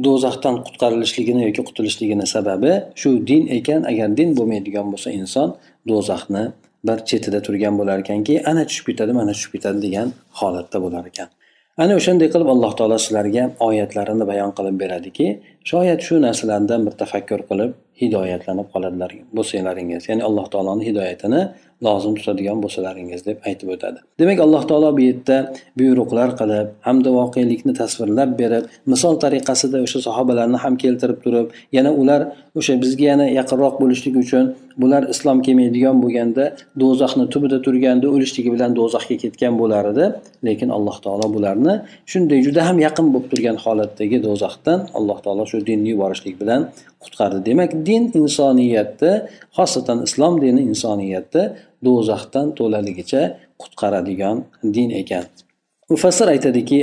do'zaxdan 0.05 0.55
qutqarilishligini 0.65 1.41
yoki 1.47 1.61
qutulishligini 1.67 2.25
sababi 2.35 2.71
shu 3.01 3.27
din 3.27 3.47
ekan. 3.57 3.81
Agar 3.91 4.17
din 4.17 4.29
bo'lmaydigan 4.37 4.87
bo'lsa 4.93 5.09
inson 5.19 5.55
do'zaxni 5.89 6.43
bir 6.87 6.97
chetida 7.09 7.39
turgan 7.47 7.73
bo'lar 7.79 7.97
ekanki 8.03 8.35
ana 8.49 8.63
tushib 8.69 8.85
ketadi 8.89 9.11
mana 9.19 9.31
tushib 9.37 9.51
ketadi 9.55 9.79
degan 9.85 10.07
holatda 10.39 10.77
bo'lar 10.85 11.03
ekan. 11.11 11.27
Ana 11.83 11.93
o'shanday 11.99 12.27
qilib 12.33 12.49
alloh 12.53 12.71
taolo 12.79 12.97
sizlarga 13.05 13.43
oyatlarini 13.67 14.25
bayon 14.31 14.51
qilib 14.57 14.75
beradiki 14.83 15.27
shoyat 15.71 15.99
shu 16.07 16.15
narsalardan 16.25 16.81
bir 16.87 16.93
tafakkur 17.01 17.41
qilib 17.49 17.71
hidoyatlanib 18.01 18.67
qoladilar 18.73 19.11
bo'lsalaringiz 19.37 20.03
ya'ni 20.09 20.23
alloh 20.29 20.45
taoloni 20.53 20.83
hidoyatini 20.89 21.41
lozim 21.85 22.13
tutadigan 22.19 22.61
bo'lsalaringiz 22.63 23.21
deb 23.27 23.37
aytib 23.49 23.69
o'tadi. 23.75 23.99
Demak 24.19 24.39
alloh 24.45 24.63
taolo 24.69 24.89
bu 24.97 25.01
yerda 25.07 25.37
buyruqlar 25.79 26.29
qilib 26.39 26.67
hamda 26.87 27.09
voqelikni 27.19 27.73
tasvirlab 27.81 28.31
berib 28.41 28.63
misol 28.93 29.15
tariqasida 29.23 29.77
o'sha 29.85 29.99
sahobalarni 30.07 30.57
ham 30.65 30.75
keltirib 30.83 31.19
turib 31.25 31.47
yana 31.77 31.91
ular 32.01 32.21
o'sha 32.59 32.73
bizga 32.83 33.05
yana 33.11 33.25
yaqinroq 33.39 33.75
bo'lishlik 33.81 34.15
uchun 34.23 34.45
bular 34.81 35.01
islom 35.13 35.37
kelmaydigan 35.45 35.95
bo'lganda 36.03 36.45
do'zaxni 36.81 37.25
tubida 37.33 37.57
turganda 37.65 38.07
o'lishligi 38.15 38.49
bilan 38.55 38.71
do'zaxga 38.79 39.15
ketgan 39.23 39.53
bo'lar 39.61 39.83
edi. 39.93 40.05
Lekin 40.47 40.69
alloh 40.77 40.97
taolo 41.05 41.27
bularni 41.35 41.73
shunday 42.11 42.39
juda 42.47 42.61
ham 42.67 42.77
yaqin 42.87 43.05
bo'lib 43.13 43.27
turgan 43.31 43.57
holatdagi 43.65 44.17
do'zaxdan 44.27 44.79
alloh 44.97 45.17
taolo 45.25 45.43
shu 45.51 45.54
dinni 45.68 45.88
yuborishlik 45.94 46.34
bilan 46.42 46.60
qutqardi 47.02 47.40
demak 47.48 47.70
din 47.88 48.02
insoniyatni 48.20 49.12
xosatan 49.56 49.98
islom 50.06 50.34
dini 50.44 50.62
insoniyatni 50.70 51.42
do'zaxdan 51.86 52.46
to'laligicha 52.58 53.22
qutqaradigan 53.62 54.36
din 54.76 54.88
ekan 55.00 55.24
mufassir 55.92 56.26
aytadiki 56.34 56.76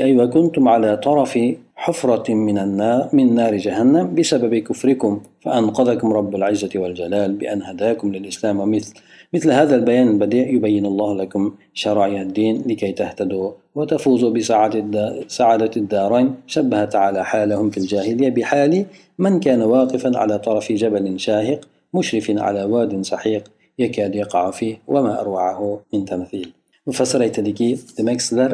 حفرة 1.78 2.34
من 2.34 2.58
النار 2.58 3.10
من 3.14 3.36
نار 3.36 3.54
جهنم 3.66 4.16
بسبب 4.16 4.54
كفركم 4.56 5.22
فأنقذكم 5.44 6.14
رب 6.14 6.36
العزة 6.36 6.74
والجلال 6.76 7.32
بأن 7.34 7.62
هداكم 7.64 8.08
للإسلام 8.16 8.60
ومثل 8.60 8.94
مثل 9.35 9.51
هذا 9.51 9.77
البيان 9.77 10.09
البديع 10.09 10.49
يبين 10.49 10.87
الله 10.87 11.15
لكم 11.17 11.53
شرائع 11.75 12.21
الدين 12.23 12.63
لكي 12.67 12.93
تهتدوا 12.93 13.51
وتفوزوا 13.75 14.31
بسعادة 14.31 15.71
الدارين 15.77 16.35
شبه 16.47 16.85
تعالى 16.85 17.25
حالهم 17.25 17.71
في 17.71 17.79
الجاهلية 17.79 18.31
بحال 18.31 18.87
من 19.19 19.41
كان 19.41 19.63
واقفا 19.63 20.11
على 20.19 20.39
طرف 20.39 20.73
جبل 20.73 21.21
شاهق 21.21 21.61
مشرف 21.95 22.31
على 22.31 22.65
واد 22.65 23.03
سحيق 23.03 23.45
يكاد 23.79 24.15
يقع 24.15 24.51
فيه 24.51 24.77
وما 24.89 25.21
أروعه 25.21 25.81
من 25.93 26.05
تمثيل 26.05 26.53
mufassir 26.87 27.21
aytadiki 27.21 27.69
demak 27.99 28.23
sizlar 28.23 28.51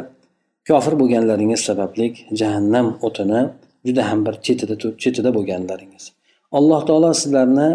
kofir 0.68 0.94
bo'lganlaringiz 1.00 1.60
sababli 1.68 2.06
jahannam 2.40 2.86
o'tini 3.06 3.40
juda 3.86 4.02
ham 4.10 4.20
bir 4.26 4.34
chetida 4.46 4.74
chetida 5.02 5.30
bo'lganlaringiz 5.36 6.04
alloh 6.58 6.80
taolo 6.88 7.10
sizlarni 7.22 7.68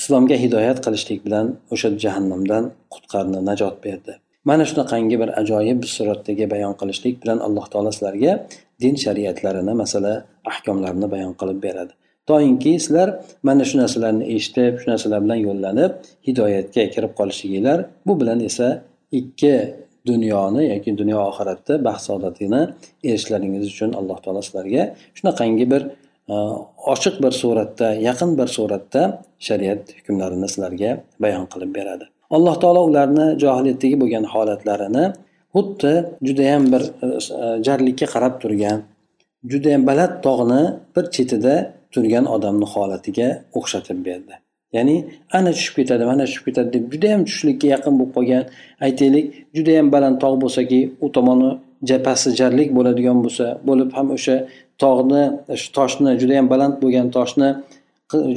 islomga 0.00 0.36
hidoyat 0.44 0.78
qilishlik 0.86 1.20
bilan 1.26 1.46
o'sha 1.74 1.88
jahannamdan 2.04 2.64
qutqardi 2.94 3.38
najot 3.50 3.76
berdi. 3.86 4.12
Mana 4.48 4.64
shunaqangi 4.70 5.16
bir 5.22 5.30
ajoyib 5.40 5.78
suratdagi 5.96 6.44
bayon 6.54 6.74
qilishlik 6.80 7.14
bilan 7.22 7.38
alloh 7.46 7.66
taolo 7.72 7.90
sizlarga 7.96 8.32
din 8.82 8.94
shariatlarini 9.04 9.74
masala 9.82 10.12
ahkomlarini 10.50 11.08
bayon 11.14 11.32
qilib 11.40 11.58
beradi. 11.66 11.92
Toinki 12.28 12.72
sizlar 12.84 13.08
mana 13.48 13.64
shu 13.68 13.76
narsalarni 13.82 14.24
eshitib 14.36 14.72
shu 14.80 14.86
narsalar 14.92 15.20
bilan 15.24 15.38
yo'llanib 15.46 15.92
hidoyatga 16.26 16.82
kirib 16.94 17.12
qolishliginglar 17.18 17.78
bu 18.06 18.12
bilan 18.20 18.38
esa 18.48 18.68
ikki 19.20 19.54
dunyoni 20.10 20.62
yoki 20.72 20.90
dunyo 21.00 21.18
oxiratda 21.30 21.74
baxt 21.88 22.02
saodatini 22.08 22.62
erishishlaringiz 23.08 23.64
uchun 23.72 23.90
alloh 24.00 24.18
taolo 24.24 24.40
sizlarga 24.46 24.82
shunaqangi 25.18 25.66
bir 25.72 25.82
ochiq 26.92 27.22
bir 27.22 27.30
suratda 27.30 27.88
yaqin 28.08 28.38
bir 28.38 28.46
suratda 28.56 29.02
shariat 29.38 29.82
hukmlarini 29.98 30.48
sizlarga 30.48 30.90
bayon 31.20 31.46
qilib 31.52 31.74
beradi. 31.78 32.04
Alloh 32.30 32.54
taolo 32.62 32.82
ularni 32.90 33.26
johiliyatdagi 33.42 33.96
bo'lgan 34.02 34.24
holatlarini 34.32 35.04
xuddi 35.54 35.92
judayam 36.26 36.64
bir 36.72 36.82
e, 37.04 37.06
e, 37.42 37.62
jarlikka 37.66 38.06
qarab 38.14 38.34
turgan 38.42 38.78
judayam 39.52 39.82
baland 39.90 40.14
tog'ni 40.26 40.62
bir 40.96 41.04
chetida 41.16 41.54
turgan 41.92 42.24
odamni 42.34 42.66
holatiga 42.74 43.28
o'xshatib 43.58 43.98
berdi. 44.08 44.34
Ya'ni 44.76 44.96
ana 45.36 45.50
tushib 45.56 45.74
ketadi 45.78 46.04
mana 46.10 46.24
tushib 46.28 46.44
ketadi 46.48 46.68
deb 46.76 46.84
judayam 46.92 47.20
tushishlikka 47.28 47.66
yaqin 47.74 47.94
bo'lib 47.98 48.12
qolgan 48.16 48.44
aytaylik 48.86 49.26
judayam 49.56 49.86
baland 49.94 50.16
tog' 50.22 50.36
bo'lsaki 50.42 50.80
u 51.04 51.06
tomoni 51.16 51.50
japhasi 51.88 52.28
jarlik 52.40 52.68
bo'ladigan 52.76 53.18
bo'lsa 53.24 53.46
bo'lib 53.68 53.90
ham 53.96 54.06
o'sha 54.16 54.36
tog'ni 54.82 55.22
shu 55.60 55.68
toshni 55.78 56.10
judayam 56.20 56.46
baland 56.52 56.74
bo'lgan 56.82 57.08
toshni 57.16 57.48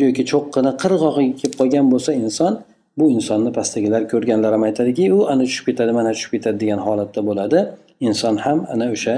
yoki 0.03 0.24
cho'qqini 0.31 0.72
qirg'og'iga 0.81 1.34
kelib 1.39 1.55
qolgan 1.62 1.86
bo'lsa 1.93 2.12
inson 2.24 2.53
bu 3.00 3.05
insonni 3.15 3.51
pastdagilar 3.58 4.01
ko'rganlar 4.12 4.51
ham 4.55 4.63
aytadiki 4.69 5.03
u 5.17 5.19
ana 5.31 5.43
tushib 5.50 5.65
ketadi 5.69 5.91
mana 6.00 6.12
tushib 6.15 6.31
ketadi 6.36 6.58
degan 6.63 6.79
holatda 6.88 7.22
bo'ladi. 7.29 7.60
Inson 8.08 8.36
ham 8.46 8.60
ana 8.74 8.86
o'sha 8.96 9.15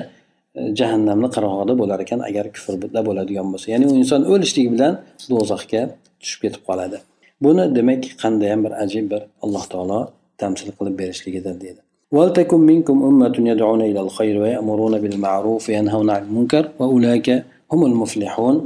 e, 0.59 0.61
jahannamni 0.79 1.29
qirg'og'ida 1.35 1.73
bo'lar 1.81 1.99
ekan 2.05 2.19
agar 2.29 2.45
kufrda 2.55 3.01
bo'ladigan 3.07 3.47
bo'lsa. 3.53 3.67
Ya'ni 3.73 3.85
u 3.91 3.93
inson 4.01 4.21
o'lishligi 4.33 4.69
bilan 4.75 4.93
do'zaxga 5.31 5.81
tushib 6.21 6.39
ketib 6.43 6.61
qoladi. 6.69 6.97
Buni 7.45 7.63
demak 7.77 8.03
qandayyam 8.23 8.59
bir 8.65 8.73
ajib 8.83 9.05
bir 9.13 9.21
alloh 9.43 9.65
taolo 9.73 9.99
tamsil 10.41 10.69
qilib 10.77 10.95
berishligidir 11.01 11.55
deydi. 11.63 11.81
ولتكن 12.12 12.60
منكم 12.60 12.96
أمة 13.02 13.36
يدعون 13.38 13.80
إلى 13.90 14.00
الخير 14.00 14.34
ويأمرون 14.42 14.94
بالمعروف 15.02 15.68
وينهون 15.68 16.10
عن 16.10 16.22
المنكر 16.22 16.64
وأولئك 16.78 17.28
هم 17.72 17.80
المفلحون 17.90 18.56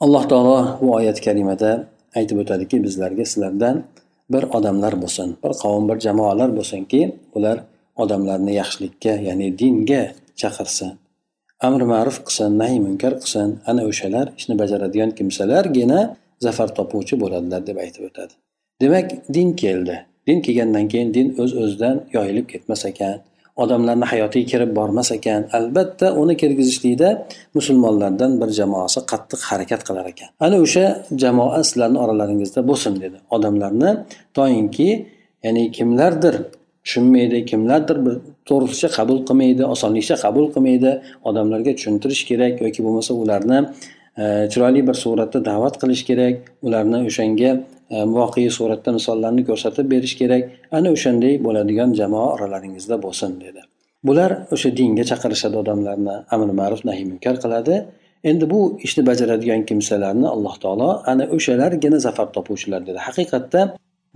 alloh 0.00 0.28
taolo 0.30 0.78
bu 0.80 0.94
oyat 0.98 1.18
karimada 1.26 1.70
aytib 2.18 2.38
o'tadiki 2.42 2.76
bizlarga 2.86 3.24
sizlardan 3.30 3.76
bir 4.32 4.42
odamlar 4.56 4.94
bo'lsin 5.02 5.28
bir 5.42 5.52
qavm 5.62 5.84
bir 5.90 5.98
jamoalar 6.06 6.50
bo'lsinki 6.58 7.00
ular 7.36 7.56
odamlarni 8.02 8.52
yaxshilikka 8.60 9.12
ya'ni 9.28 9.48
dinga 9.60 10.02
chaqirsin 10.40 10.90
amri 11.66 11.86
ma'ruf 11.94 12.18
qilsin 12.26 12.50
nahiy 12.62 12.80
munkar 12.86 13.12
qilsin 13.22 13.48
ana 13.70 13.82
o'shalar 13.90 14.26
ishni 14.38 14.54
bajaradigan 14.62 15.10
kimsalargina 15.18 16.00
zafar 16.46 16.68
topuvchi 16.78 17.14
bo'ladilar 17.22 17.60
deb 17.68 17.76
aytib 17.84 18.02
o'tadi 18.08 18.34
demak 18.82 19.06
din 19.36 19.48
keldi 19.62 19.96
Din 20.27 20.41
kelgandan 20.45 20.85
keyin 20.91 21.13
din 21.17 21.27
o'z 21.41 21.51
öz 21.53 21.53
o'zidan 21.63 21.95
yoyilib 22.15 22.45
ketmas 22.51 22.85
ekan. 22.91 23.17
Odamlarni 23.63 24.05
hayotiga 24.11 24.45
kirib 24.51 24.71
bormas 24.75 25.09
ekan. 25.17 25.41
Albatta 25.57 26.07
uni 26.21 26.35
kirgizishlikda 26.41 27.09
musulmonlardan 27.57 28.31
bir 28.41 28.49
jamoasi 28.59 28.99
qattiq 29.11 29.41
harakat 29.49 29.81
qilar 29.87 30.05
ekan. 30.13 30.29
Ana 30.45 30.57
o'sha 30.65 30.85
jamoa 31.23 31.59
sizlarni 31.63 31.99
oralaringizda 32.03 32.61
bo'lsin 32.69 32.93
dedi. 33.03 33.17
Odamlarni 33.35 33.91
toinki 34.37 34.89
ya'ni 35.45 35.63
kimlardir 35.77 36.35
tushunmaydi 36.83 37.45
kimlardir 37.45 37.97
bir 38.05 38.15
to'g'risicha 38.49 38.89
qabul 38.97 39.19
qilmaydi 39.27 39.63
osonlikcha 39.73 40.15
qabul 40.25 40.45
qilmaydi 40.53 40.91
odamlarga 41.29 41.71
tushuntirish 41.77 42.23
kerak 42.29 42.61
yoki 42.65 42.83
bo'lmasa 42.85 43.13
ularni 43.23 43.59
e, 44.21 44.23
chiroyli 44.51 44.81
bir 44.87 44.95
suratda 45.03 45.39
da'vat 45.45 45.75
qilish 45.81 46.03
kerak 46.09 46.35
ularni 46.67 46.99
o'shanga 47.09 47.51
E, 47.93 47.97
voqea 48.17 48.51
suratda 48.57 48.91
misollarni 48.97 49.43
ko'rsatib 49.49 49.85
berish 49.93 50.15
kerak. 50.21 50.43
Ana 50.77 50.89
o'shanday 50.95 51.33
bo'ladigan 51.45 51.89
jamoa 51.99 52.27
oralaringizda 52.35 52.95
bo'lsin 53.05 53.31
dedi. 53.45 53.61
Bular 54.07 54.31
o'sha 54.55 54.69
dinga 54.79 55.03
chaqirishadi 55.11 55.55
odamlarni 55.63 56.15
amr 56.35 56.49
ma'ruf 56.59 56.81
nahiy 56.89 57.05
munkar 57.11 57.35
qiladi. 57.43 57.75
Endi 58.31 58.45
bu 58.53 58.59
ishni 58.87 59.03
bajaradigan 59.09 59.61
kimsalarni 59.69 60.27
alloh 60.35 60.55
taolo 60.63 60.89
ana 61.11 61.25
o'shalargina 61.35 61.99
zafar 62.07 62.27
topuvchilar 62.35 62.81
dedi. 62.87 62.99
Haqiqatda 63.07 63.61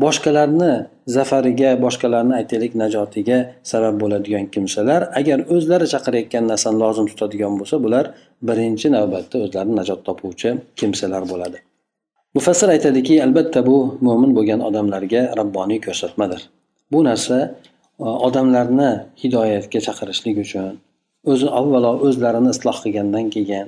boshqalarni 0.03 0.71
zafariga 1.15 1.69
boshqalarni 1.85 2.33
aytaylik 2.39 2.73
najotiga 2.83 3.37
sabab 3.71 3.95
bo'ladigan 4.03 4.45
kimsalar 4.53 5.01
agar 5.21 5.39
o'zlari 5.55 5.87
chaqirayotgan 5.93 6.45
narsani 6.51 6.77
lozim 6.83 7.07
tutadigan 7.11 7.53
bo'lsa 7.59 7.75
bular 7.85 8.05
birinchi 8.49 8.87
navbatda 8.97 9.35
o'zlarini 9.45 9.75
najot 9.81 10.05
topuvchi 10.07 10.49
kimsalar 10.79 11.23
bo'ladi. 11.33 11.66
Mufassir 12.37 12.69
aytadiki 12.75 13.15
albatta 13.25 13.59
bu 13.69 13.77
mo'min 14.07 14.31
bo'lgan 14.37 14.61
odamlarga 14.69 15.21
rabboniy 15.39 15.79
ko'rsatmadir. 15.85 16.41
Bu 16.93 16.99
narsa 17.09 17.37
e, 18.05 18.07
odamlarni 18.27 18.89
hidoyatga 19.23 19.79
chaqirishlik 19.87 20.37
uchun 20.45 20.71
o'zi 21.31 21.47
avvalo 21.59 21.91
o'zlarini 22.07 22.49
isloh 22.55 22.77
qilgandan 22.83 23.25
keyin 23.35 23.67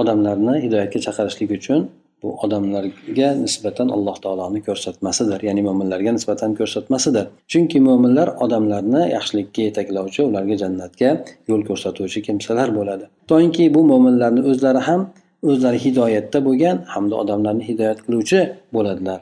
odamlarni 0.00 0.54
hidoyatga 0.64 1.00
chaqirishlik 1.06 1.50
uchun 1.58 1.80
bu 2.22 2.28
odamlarga 2.44 3.28
nisbatan 3.44 3.88
alloh 3.96 4.16
taoloni 4.24 4.60
ko'rsatmasidir. 4.68 5.40
Ya'ni 5.48 5.62
mo'minlarga 5.68 6.10
nisbatan 6.18 6.50
ko'rsatmasidir. 6.60 7.26
Chunki 7.52 7.78
mo'minlar 7.88 8.28
odamlarni 8.44 9.02
yaxshilikka 9.16 9.60
yetaklovchi 9.68 10.20
ularga 10.28 10.56
jannatga 10.62 11.10
yo'l 11.50 11.62
ko'rsatuvchi 11.68 12.20
kimsalar 12.28 12.68
bo'ladi. 12.78 13.04
Toinki 13.30 13.64
bu 13.74 13.80
mo'minlarni 13.90 14.42
o'zlari 14.50 14.80
ham 14.88 15.02
o'zlari 15.48 15.78
hidoyatda 15.86 16.38
bo'lgan 16.46 16.76
hamda 16.94 17.14
odamlarni 17.22 17.64
hidoyat 17.70 17.98
qiluvchi 18.06 18.40
bo'ladilar. 18.74 19.20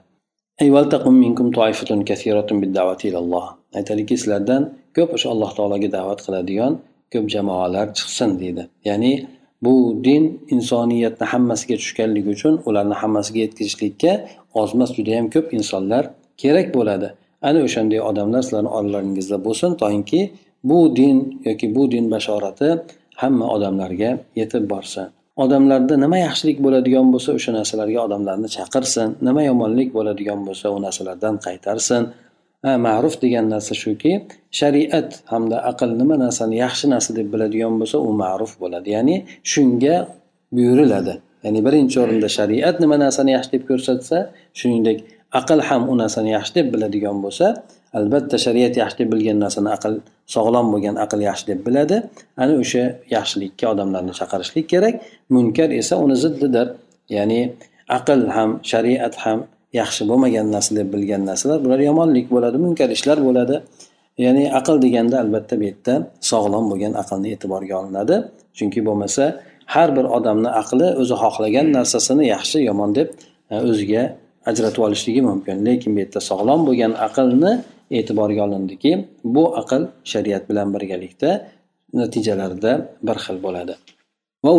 Aytadiki 3.78 4.14
sizlardan 4.20 4.62
ko'p 4.96 5.10
o'sha 5.16 5.28
alloh 5.34 5.50
taologa 5.58 5.88
da'vat 5.96 6.20
qiladigan 6.26 6.72
ko'p 7.12 7.26
jamoalar 7.34 7.86
chiqsin 7.98 8.30
deydi. 8.42 8.62
Ya'ni 8.88 9.12
bu 9.64 9.74
din 10.06 10.24
insoniyatni 10.54 11.26
hammasiga 11.32 11.76
tushganligi 11.82 12.30
uchun 12.36 12.54
ularni 12.68 12.96
hammasiga 13.02 13.40
yetkazishlikka 13.46 14.12
ozmas 14.62 14.90
judayam 14.98 15.26
ko'p 15.34 15.46
insonlar 15.58 16.02
kerak 16.42 16.68
bo'ladi. 16.76 17.08
Ana 17.48 17.58
o'shanday 17.66 18.00
odamlar 18.10 18.42
sizlarni 18.46 18.70
oralaringizda 18.78 19.36
bo'lsin 19.46 19.70
toinki 19.82 20.20
bu 20.68 20.78
din 20.98 21.16
yoki 21.48 21.66
bu 21.76 21.82
din 21.94 22.04
bashorati 22.14 22.68
hamma 23.22 23.46
odamlarga 23.54 24.10
yetib 24.40 24.64
borsin. 24.72 25.06
Odamlarda 25.36 25.96
nima 26.04 26.18
yaxshilik 26.26 26.58
bo'ladigan 26.64 27.06
bo'lsa 27.14 27.30
o'sha 27.38 27.52
narsalarga 27.58 28.00
odamlarni 28.06 28.48
chaqirsin. 28.56 29.08
Nima 29.28 29.42
yomonlik 29.50 29.90
bo'ladigan 29.96 30.40
bo'lsa 30.48 30.66
u 30.76 30.78
narsalardan 30.86 31.34
qaytarsin. 31.46 32.02
Ma'ruf 32.86 33.14
degan 33.24 33.46
narsa 33.54 33.74
shuki 33.82 34.12
shariat 34.60 35.08
hamda 35.32 35.56
aql 35.70 35.90
nima 36.00 36.16
narsani 36.24 36.56
yaxshi 36.64 36.86
narsa 36.94 37.10
deb 37.18 37.28
biladigan 37.34 37.74
bo'lsa 37.80 37.96
u 38.08 38.10
ma'ruf 38.22 38.52
bo'ladi. 38.62 38.88
Ya'ni 38.96 39.16
shunga 39.52 39.96
buyuriladi. 40.56 41.14
Ya'ni 41.44 41.60
birinchi 41.66 41.96
o'rinda 42.04 42.28
shariat 42.38 42.76
nima 42.84 42.96
narsani 43.04 43.30
yaxshi 43.36 43.50
deb 43.54 43.62
ko'rsatsa 43.70 44.18
shuningdek 44.58 44.98
aql 45.40 45.58
ham 45.68 45.82
u 45.92 45.94
narsani 46.02 46.30
yaxshi 46.36 46.52
deb 46.58 46.66
biladigan 46.74 47.16
bo'lsa 47.24 47.46
albatta 47.98 48.36
shariat 48.44 48.74
yaxshi 48.82 48.98
deb 49.00 49.08
bilgan 49.14 49.38
narsani 49.44 49.70
aql 49.76 49.92
sog'lom 50.34 50.66
bo'lgan 50.72 50.96
aql 51.04 51.20
yaxshi 51.28 51.44
deb 51.50 51.60
biladi. 51.66 51.96
Ana 52.42 52.52
o'sha 52.62 52.84
yaxshilikka 53.16 53.64
odamlarni 53.72 54.12
chaqirishlik 54.20 54.66
kerak. 54.72 54.94
Munkar 55.34 55.68
esa 55.80 55.94
uni 56.04 56.16
ziddidir. 56.24 56.66
Ya'ni 57.16 57.40
aql 57.98 58.20
ham 58.36 58.50
shariat 58.70 59.14
ham 59.24 59.38
yaxshi 59.80 60.02
bo'lmagan 60.10 60.46
narsa 60.54 60.72
deb 60.78 60.88
bilgan 60.94 61.22
narsalar 61.30 61.58
bular 61.64 61.80
yomonlik 61.88 62.26
bo'ladi 62.34 62.56
munkar 62.64 62.88
ishlar 62.96 63.18
bo'ladi. 63.28 63.56
Ya'ni 64.24 64.44
aql 64.58 64.76
deganda 64.84 65.16
albatta 65.24 65.54
bu 65.60 65.64
yerda 65.70 65.94
sog'lom 66.30 66.64
bo'lgan 66.70 66.92
aqlni 67.02 67.28
e'tiborga 67.34 67.74
olinadi. 67.82 68.16
Chunki 68.58 68.80
bo'lmasa 68.88 69.24
har 69.74 69.88
bir 69.96 70.06
odamni 70.16 70.50
aqli 70.62 70.88
o'zi 71.02 71.14
xohlagan 71.22 71.66
narsasini 71.76 72.24
yaxshi 72.34 72.58
yomon 72.68 72.90
deb 72.98 73.08
e, 73.52 73.54
o'ziga 73.70 74.02
ajratib 74.50 74.82
olishligi 74.86 75.22
mumkin. 75.30 75.56
Lekin 75.66 75.90
bu 75.94 75.98
yerda 76.02 76.20
sog'lom 76.30 76.60
bo'lgan 76.68 76.92
aqlni 77.06 77.52
e'tiborga 77.98 78.42
olindiki 78.46 78.92
bu 79.34 79.44
aql 79.60 79.82
shariat 80.12 80.44
bilan 80.50 80.68
birgalikda 80.74 81.30
natijalarida 82.00 82.72
bir 83.06 83.16
xil 83.24 83.38
bo'ladi. 83.46 83.74
Va 84.44 84.52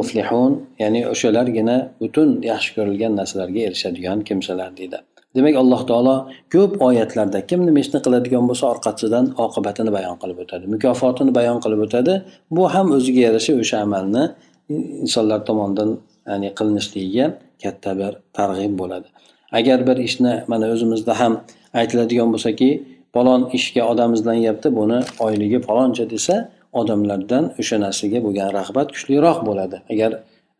muflihun 0.00 0.52
ya'ni 0.82 1.00
o'shalargina 1.12 1.76
butun 2.00 2.28
yaxshi 2.52 2.70
ko'rilgan 2.76 3.12
narsalarga 3.20 3.60
erishadigan 3.68 4.18
kimsalar 4.28 4.70
deydi. 4.80 4.98
Demak 5.36 5.54
alloh 5.62 5.80
taolo 5.90 6.16
ko'p 6.54 6.72
oyatlarda 6.88 7.38
kim 7.48 7.60
nima 7.68 7.80
ishni 7.84 7.98
qiladigan 8.06 8.44
bo'lsa 8.50 8.64
orqasidan 8.72 9.24
oqibatini 9.44 9.90
bayon 9.96 10.16
qilib 10.22 10.38
o'tadi 10.44 10.64
mukofotini 10.74 11.32
bayon 11.38 11.58
qilib 11.64 11.80
o'tadi. 11.86 12.14
Bu 12.56 12.62
ham 12.74 12.86
o'ziga 12.96 13.20
yarasha 13.28 13.52
o'sha 13.62 13.76
amalni 13.86 14.24
insonlar 15.04 15.40
tomonidan 15.48 15.90
ya'ni 16.30 16.48
qilinishligiga 16.58 17.26
katta 17.62 17.90
bir 18.00 18.12
targ'ib 18.38 18.74
bo'ladi. 18.80 19.08
Agar 19.58 19.78
bir 19.88 19.96
ishni 20.08 20.32
mana 20.50 20.66
o'zimizda 20.74 21.12
ham 21.20 21.32
aytiladigan 21.81 22.29
bo'lsaki 22.33 22.69
falon 23.15 23.41
ishga 23.57 23.83
odam 23.91 24.11
izlanyapti 24.17 24.69
buni 24.79 24.99
oyligi 25.25 25.59
faloncha 25.67 26.05
desa 26.13 26.35
odamlardan 26.81 27.43
o'sha 27.61 27.77
narsaga 27.85 28.19
bo'lgan 28.25 28.49
rag'bat 28.57 28.87
kuchliroq 28.95 29.39
bo'ladi 29.47 29.77
agar 29.93 30.11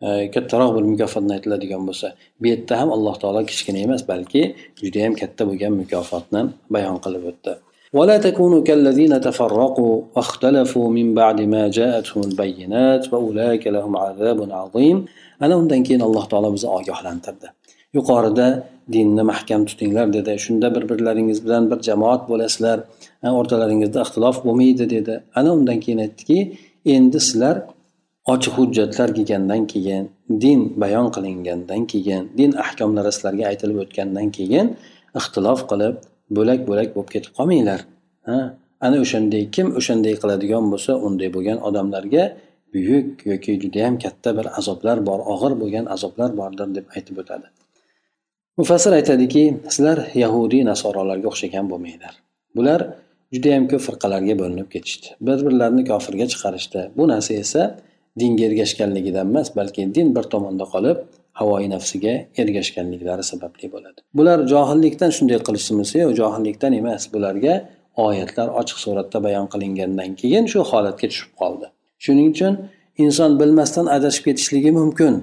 e, 0.05 0.09
kattaroq 0.35 0.71
bir 0.77 0.83
mukofotni 0.91 1.31
aytiladigan 1.37 1.83
bo'lsa 1.89 2.07
bu 2.41 2.45
yerda 2.51 2.73
ham 2.81 2.89
alloh 2.95 3.15
taolo 3.23 3.41
kichkina 3.51 3.79
emas 3.87 4.01
balki 4.11 4.41
judayam 4.81 5.13
katta 5.21 5.43
bo'lgan 5.49 5.73
mukofotni 5.81 6.41
bayon 6.75 6.97
qilib 7.05 7.25
o'tdi 7.33 7.55
ولا 7.99 8.17
تكونوا 8.27 8.61
كالذين 8.67 9.13
تفرقوا 9.27 10.01
واختلفوا 10.15 10.87
من 10.97 11.07
بعد 11.13 11.41
ما 11.53 11.63
جاءتهم 11.67 12.21
البينات 12.29 13.03
وأولئك 13.13 13.63
لهم 13.75 13.93
عذاب 13.97 14.39
عظيم 14.51 14.97
ana 15.41 15.57
undan 15.57 15.83
keyin 15.83 16.01
alloh 16.07 16.25
taolo 16.31 16.49
bizni 16.55 16.69
ogohlantirdi 16.77 17.47
Yuqorida 17.96 18.48
dinni 18.92 19.22
mahkam 19.22 19.64
tutinglar 19.68 20.12
dedi. 20.12 20.32
Shunda 20.44 20.74
bir 20.74 20.88
birlaringiz 20.90 21.44
bilan 21.44 21.70
bir 21.70 21.78
jamoat 21.88 22.22
bo'lasizlar. 22.30 22.78
O'rtalaringizda 23.40 23.98
ixtilof 24.06 24.36
bo'lmaydi 24.46 24.90
dedi. 24.96 25.14
Ana 25.38 25.50
undan 25.56 25.78
keyin 25.84 25.98
aytdiki 26.04 26.38
endi 26.94 27.20
sizlar 27.20 27.56
ochiq 28.32 28.52
hujjatlar 28.58 29.08
kelgandan 29.16 29.66
keyin 29.72 30.04
din 30.42 30.60
bayon 30.80 31.08
qilingandan 31.14 31.82
keyin 31.92 32.22
din 32.38 32.52
ahkomlari 32.64 33.10
sizlarga 33.16 33.44
aytilib 33.50 33.78
o'tgandan 33.84 34.28
keyin 34.36 34.66
ixtilof 35.20 35.60
qilib 35.70 35.94
bo'lak 36.36 36.60
bo'lak 36.68 36.88
bo'lib 36.96 37.10
ketib 37.14 37.32
qolmanglar. 37.38 37.80
Ana 38.86 38.96
o'shanday 39.04 39.42
kim 39.54 39.66
o'shanday 39.78 40.14
qiladigan 40.22 40.64
bo'lsa 40.72 40.92
unday 41.06 41.28
bo'lgan 41.36 41.58
odamlarga 41.68 42.24
buyuk 42.72 43.26
yoki 43.30 43.52
judayam 43.62 43.94
katta 44.04 44.30
bir 44.38 44.46
azoblar 44.58 44.96
bor 45.08 45.20
og'ir 45.32 45.52
bo'lgan 45.60 45.86
azoblar 45.94 46.30
bordir 46.40 46.68
deb 46.76 46.86
aytib 46.96 47.16
o'tadi. 47.22 47.46
Mufassir 48.56 48.92
aytadiki 48.92 49.42
sizlar 49.68 49.98
yahudiy 50.14 50.64
nasorolarga 50.70 51.28
o'xshagan 51.32 51.66
bo'lmanglar. 51.72 52.14
Bular 52.56 52.80
judayam 53.34 53.64
ko'p 53.70 53.82
firqalarga 53.88 54.34
bo'linib 54.42 54.68
ketishdi. 54.74 55.08
Bir 55.26 55.38
birlarini 55.46 55.84
kofirga 55.90 56.26
chiqarishdi. 56.32 56.80
Bu 56.96 57.08
narsa 57.12 57.34
esa 57.44 57.62
dinga 58.20 58.44
ergashganligidan 58.48 59.26
emas 59.32 59.48
balki 59.56 59.94
din 59.94 60.14
bir 60.16 60.24
tomonda 60.34 60.64
qolib 60.74 60.98
havoyi 61.40 61.68
nafsiga 61.74 62.14
ergashganliklari 62.42 63.24
sababli 63.32 63.66
bo'ladi. 63.74 63.98
Bular 64.18 64.38
johillikdan 64.52 65.10
shunday 65.16 65.40
qilishimiz 65.48 65.94
yo'q 66.02 66.12
johillikdan 66.20 66.72
emas 66.80 67.02
bularga 67.14 67.54
oyatlar 68.06 68.48
ochiq 68.60 68.78
suratda 68.84 69.18
bayon 69.26 69.46
qilingandan 69.52 70.10
keyin 70.20 70.44
shu 70.52 70.60
holatga 70.70 71.06
tushib 71.12 71.32
qoldi. 71.40 71.66
Shuning 72.04 72.28
uchun 72.34 72.54
inson 73.04 73.30
bilmasdan 73.40 73.86
adashib 73.96 74.24
ketishligi 74.28 74.70
mumkin. 74.80 75.14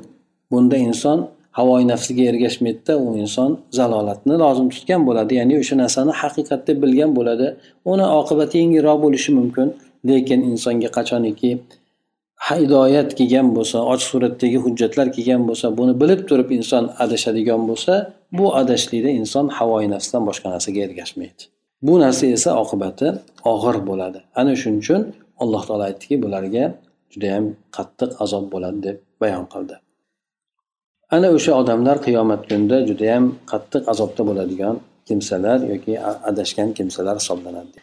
Bunda 0.51 0.77
inson 0.89 1.19
havoyi 1.57 1.85
nafsiga 1.93 2.23
ergashmaydida 2.31 2.93
u 3.05 3.07
inson 3.23 3.51
zalolatni 3.77 4.35
lozim 4.43 4.67
tutgan 4.73 5.01
bo'ladi. 5.07 5.33
Ya'ni 5.39 5.55
o'sha 5.61 5.75
narsani 5.83 6.13
haqiqat 6.21 6.61
deb 6.67 6.77
bilgan 6.83 7.11
bo'ladi. 7.17 7.47
Uni 7.91 8.05
oqibati 8.19 8.55
yengilroq 8.61 8.99
bo'lishi 9.05 9.31
mumkin. 9.39 9.67
Lekin 10.09 10.39
insonga 10.51 10.89
qachoniki 10.97 11.49
hidoyat 12.49 13.09
kelgan 13.19 13.47
bo'lsa 13.57 13.77
ochiq 13.93 14.07
suratdagi 14.13 14.57
hujjatlar 14.65 15.07
kelgan 15.15 15.43
bo'lsa 15.49 15.67
buni 15.79 15.93
bilib 16.01 16.21
turib 16.29 16.49
inson 16.57 16.83
adashadigan 17.03 17.61
bo'lsa 17.69 17.93
bu 18.37 18.45
adashlikda 18.61 19.11
inson 19.21 19.45
havoyi 19.57 19.87
nafsdan 19.95 20.23
boshqa 20.29 20.47
narsaga 20.53 20.79
ergashmaydi. 20.87 21.43
Bu 21.87 21.93
narsa 22.03 22.25
esa 22.37 22.51
oqibati 22.63 23.07
og'ir 23.53 23.77
bo'ladi. 23.89 24.19
Ana 24.39 24.53
shuning 24.61 24.81
uchun 24.83 25.01
alloh 25.43 25.61
taolo 25.67 25.83
aytdiki 25.89 26.15
bularga 26.23 26.65
judayam 27.13 27.45
qattiq 27.77 28.09
azob 28.23 28.45
bo'ladi 28.53 28.79
deb 28.87 28.97
bayon 29.21 29.45
qildi. 29.53 29.75
ana 31.16 31.28
o'sha 31.36 31.52
odamlar 31.60 31.96
qiyomat 32.06 32.40
kunida 32.48 32.78
judayam 32.88 33.24
qattiq 33.50 33.82
azobda 33.92 34.22
bo'ladigan 34.28 34.74
kimsalar 35.08 35.58
yoki 35.72 35.92
adashgan 36.30 36.68
kimsalar 36.78 37.16
hisoblanadi 37.22 37.76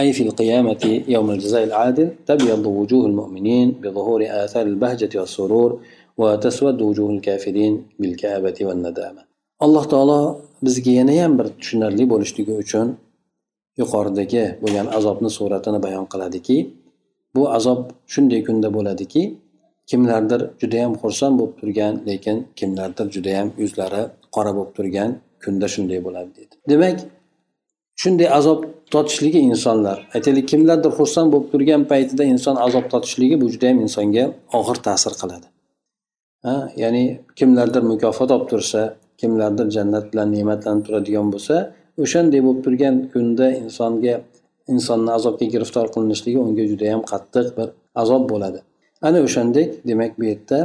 أي 0.00 0.08
في 0.16 0.22
القيامة 0.28 0.82
يوم 1.14 1.28
الجزاء 1.30 1.64
العادل 1.64 2.08
تبيض 2.26 2.66
وجوه 2.66 3.06
المؤمنين 3.10 3.68
بظهور 3.82 4.20
آثار 4.44 4.66
البهجة 4.72 5.12
والسرور 5.20 5.70
وتسود 6.20 6.82
وجوه 6.88 7.10
الكافرين 7.10 7.74
بالكآبة 8.00 8.58
والندامة 8.66 9.22
alloh 9.64 9.84
taolo 9.88 10.40
bizga 10.62 10.90
yana 10.90 11.14
ham 11.22 11.32
bir 11.38 11.46
tushunarli 11.60 12.04
bo'lishligi 12.12 12.52
uchun 12.62 12.86
yuqoridagi 13.80 14.44
bo'lgan 14.62 14.86
azobni 14.98 15.30
suratini 15.38 15.78
bayon 15.86 16.06
qiladiki 16.12 16.56
bu 17.34 17.42
azob 17.56 17.80
shunday 18.12 18.40
kunda 18.46 18.68
bo'ladiki 18.76 19.22
kimlardir 19.91 20.41
judayam 20.61 20.93
xursand 21.01 21.33
bo'lib 21.39 21.55
turgan 21.61 21.93
lekin 22.09 22.37
kimlardir 22.59 23.07
judayam 23.15 23.47
yuzlari 23.61 24.03
qora 24.35 24.51
bo'lib 24.57 24.71
turgan 24.77 25.09
kunda 25.43 25.67
shunday 25.75 25.99
bo'ladi 26.07 26.29
deydi 26.37 26.55
demak 26.71 26.97
shunday 28.01 28.27
azob 28.39 28.59
totishligi 28.93 29.39
insonlar 29.51 29.97
aytaylik 30.15 30.45
kimlardir 30.51 30.91
xursand 30.99 31.29
bo'lib 31.33 31.47
turgan 31.53 31.81
paytida 31.91 32.23
inson 32.33 32.55
azob 32.65 32.85
totishligi 32.93 33.35
bu 33.41 33.47
judayam 33.53 33.79
insonga 33.85 34.23
og'ir 34.59 34.77
ta'sir 34.87 35.13
qiladi. 35.21 35.47
Ha 36.45 36.55
ya'ni 36.83 37.03
kimlardir 37.39 37.83
mukofot 37.91 38.29
olib 38.35 38.47
tursa 38.51 38.81
kimlardir 39.21 39.67
jannat 39.75 40.05
bilan 40.11 40.29
ne'matlanib 40.35 40.83
turadigan 40.87 41.27
bo'lsa 41.33 41.55
o'shanday 42.03 42.41
bo'lib 42.45 42.61
turgan 42.65 42.95
kunda 43.13 43.47
insonga 43.63 44.15
insonni 44.73 45.11
azobga 45.17 45.45
giriftor 45.53 45.85
qilinishligi 45.93 46.39
unga 46.47 46.63
judayam 46.71 47.01
qattiq 47.11 47.47
bir 47.57 47.67
azob 48.01 48.23
bo'ladi. 48.31 48.59
Ana 49.07 49.19
o'shandek 49.27 49.69
demak 49.89 50.11
bu 50.19 50.23
yerda 50.31 50.59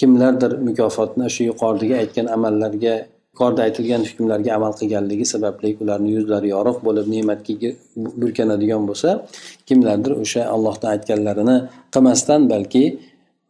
kimlardir 0.00 0.52
mukofotni 0.68 1.26
shu 1.34 1.42
yuqoridagi 1.50 1.94
aytgan 2.02 2.26
amallarga 2.36 2.94
yuqorida 3.32 3.62
aytilgan 3.66 4.02
hukmlarga 4.08 4.50
amal 4.58 4.72
qilganligi 4.80 5.26
sababli 5.34 5.68
ularni 5.82 6.10
yuzlari 6.16 6.48
yorug' 6.54 6.80
bo'lib 6.86 7.06
ne'matga 7.14 7.70
burkanadigan 8.20 8.82
bo'lsa 8.90 9.10
kimlardir 9.68 10.12
o'sha 10.24 10.42
allohni 10.54 10.86
aytganlarini 10.94 11.56
qilmasdan 11.94 12.40
balki 12.52 12.84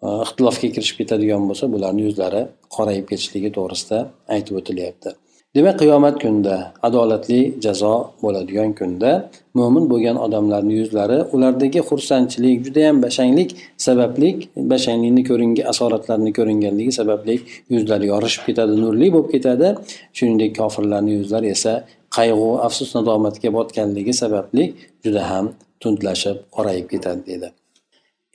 e, 0.07 0.09
ixtilofga 0.27 0.69
kirishib 0.75 0.97
ketadigan 1.01 1.43
bo'lsa 1.49 1.65
bularni 1.75 2.03
yuzlari 2.09 2.43
qorayib 2.77 3.07
ketishligi 3.11 3.51
to'g'risida 3.57 3.99
aytib 4.35 4.55
o'tilyapti. 4.61 5.11
Demak 5.57 5.77
qiyomat 5.81 6.17
kunida 6.23 6.57
adolatli 6.87 7.41
jazo 7.65 7.95
bo'ladigan 8.23 8.71
kunda 8.79 9.11
mo'min 9.59 9.85
bo'lgan 9.93 10.17
odamlarni 10.27 10.75
yuzlari 10.81 11.19
ulardagi 11.35 11.81
xursandchilik 11.89 12.57
judayam 12.67 12.97
bashanglik 13.05 13.51
sababli 13.87 14.29
bashanglikni 14.73 15.23
ko'ringan 15.31 15.67
asoratlarni 15.73 16.31
ko'ringanligi 16.39 16.93
sababli 17.01 17.35
yuzlari 17.75 18.07
yorishib 18.13 18.43
ketadi 18.49 18.75
nurli 18.83 19.07
bo'lib 19.15 19.29
ketadi. 19.35 19.69
Shuningdek 20.17 20.53
kofirlarni 20.61 21.13
yuzlari 21.19 21.49
esa 21.57 21.73
qayg'u 22.17 22.49
afsus 22.67 22.91
nadomatga 22.97 23.49
botganligi 23.57 24.15
sababli 24.23 24.65
juda 25.05 25.23
ham 25.31 25.47
tundlashib 25.83 26.37
qorayib 26.57 26.87
ketadi 26.93 27.23
dedi 27.31 27.49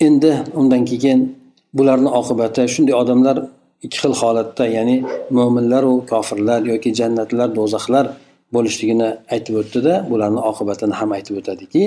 endi 0.07 0.31
undan 0.59 0.83
keyin 0.91 1.19
bularni 1.77 2.09
oqibati 2.19 2.63
shunday 2.73 2.95
odamlar 3.01 3.37
ikki 3.85 3.97
xil 4.03 4.13
holatda 4.21 4.65
ya'ni 4.77 4.97
mo'minlaru 5.37 5.93
kofirlar 6.11 6.61
yoki 6.71 6.89
jannatlar 6.99 7.49
do'zaxlar 7.57 8.05
bo'lishligini 8.55 9.09
aytib 9.33 9.55
o'tdida 9.61 9.93
bularni 10.11 10.41
oqibatini 10.51 10.93
ham 10.99 11.09
aytib 11.17 11.35
o'tadiki 11.41 11.83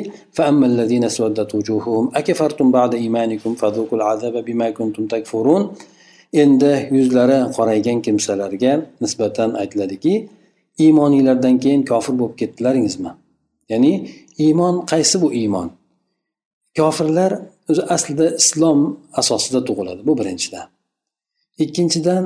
endi 6.43 6.73
yuzlari 6.97 7.39
qoraygan 7.57 7.99
kimsalarga 8.07 8.73
nisbatan 9.03 9.51
aytiladiki 9.63 10.15
iymoninglardan 10.85 11.57
keyin 11.63 11.83
kofir 11.91 12.15
bo'lib 12.21 12.37
ketdilaringizmi? 12.41 13.13
Ya'ni 13.73 13.93
iymon 14.45 14.75
qaysi 14.93 15.17
bu 15.23 15.29
iymon? 15.41 15.69
Kofirlar 16.79 17.33
o'zi 17.71 17.83
aslida 17.95 18.27
islom 18.43 18.81
asosida 19.21 19.61
tug'iladi 19.69 20.03
bu 20.09 20.13
birinchidan. 20.21 20.67
Ikkinchidan 21.65 22.25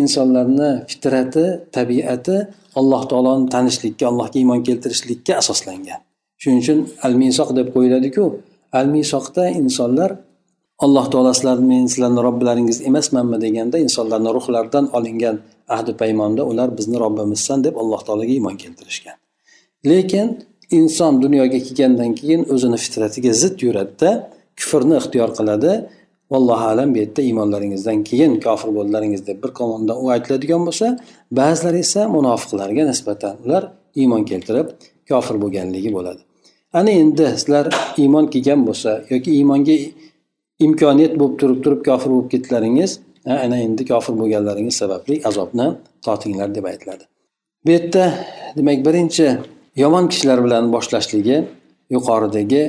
insonlarni 0.00 0.70
fitrati 0.90 1.44
tabiati 1.76 2.36
alloh 2.80 3.02
taoloni 3.10 3.46
tanishlikka 3.54 4.04
allohga 4.10 4.36
iymon 4.42 4.60
keltirishlikka 4.66 5.32
asoslangan. 5.42 6.00
Shuning 6.40 6.60
uchun 6.64 6.78
al 7.06 7.14
misoq 7.22 7.50
deb 7.58 7.68
qo'yiladiku. 7.74 8.24
Al 8.78 8.86
misoqda 8.96 9.44
insonlar 9.60 10.10
alloh 10.84 11.06
taolo 11.12 11.32
sizlar 11.36 11.58
men 11.70 11.84
sizlarni 11.92 12.20
robbilaringiz 12.26 12.78
emasmanmi 12.90 13.38
deganda 13.44 13.76
insonlarni 13.86 14.30
ruhlaridan 14.36 14.84
olingan 14.96 15.36
ahdi 15.76 15.92
paymonda 16.00 16.42
ular 16.50 16.68
bizni 16.78 16.96
robbimizsan 17.04 17.58
deb 17.66 17.74
alloh 17.82 18.00
taologa 18.06 18.32
iymon 18.36 18.56
keltirishgan. 18.62 19.16
Lekin 19.90 20.26
inson 20.78 21.12
dunyoga 21.24 21.58
kelgandan 21.66 22.10
keyin 22.18 22.42
o'zini 22.54 22.78
fitratiga 22.84 23.32
zid 23.42 23.56
yuradida 23.66 24.10
kufrni 24.58 24.94
ixtiyor 25.00 25.30
qiladi 25.38 25.72
vallohu 26.32 26.66
alam 26.72 26.88
bu 26.94 26.98
yerda 27.02 27.20
iymonlaringizdan 27.28 27.98
keyin 28.08 28.32
kofir 28.46 28.70
bo'ldilaringiz 28.76 29.22
deb 29.26 29.38
bir 29.44 29.50
tomondan 29.58 29.96
u 30.04 30.06
aytiladigan 30.14 30.62
bo'lsa 30.68 30.86
ba'zilar 31.38 31.74
esa 31.84 32.00
munofiqlarga 32.16 32.82
nisbatan 32.90 33.34
ular 33.44 33.62
iymon 34.00 34.22
keltirib 34.30 34.66
kofir 35.10 35.36
bo'lganligi 35.42 35.90
bo'ladi. 35.96 36.22
Ana 36.78 36.90
endi 37.02 37.26
sizlar 37.36 37.66
iymon 38.02 38.26
kelgan 38.32 38.60
bo'lsa 38.68 38.90
yoki 39.12 39.30
iymonga 39.38 39.76
imkoniyat 40.66 41.14
bo'lib 41.20 41.36
turib 41.40 41.58
turib 41.64 41.80
kofir 41.88 42.10
bo'lib 42.14 42.28
ketdilaringiz 42.34 42.90
ana 43.44 43.56
endi 43.66 43.82
kofir 43.90 44.14
bo'lganlaringiz 44.20 44.76
sababli 44.82 45.14
azobni 45.30 45.66
totinglar 46.06 46.54
deb 46.56 46.64
aytiladi. 46.72 47.04
Bu 47.64 47.70
yerda 47.76 48.04
demak 48.56 48.78
birinchi 48.86 49.26
yomon 49.82 50.04
kishilar 50.12 50.38
bilan 50.44 50.64
boshlashligi 50.74 51.36
yuqoridagi 51.94 52.62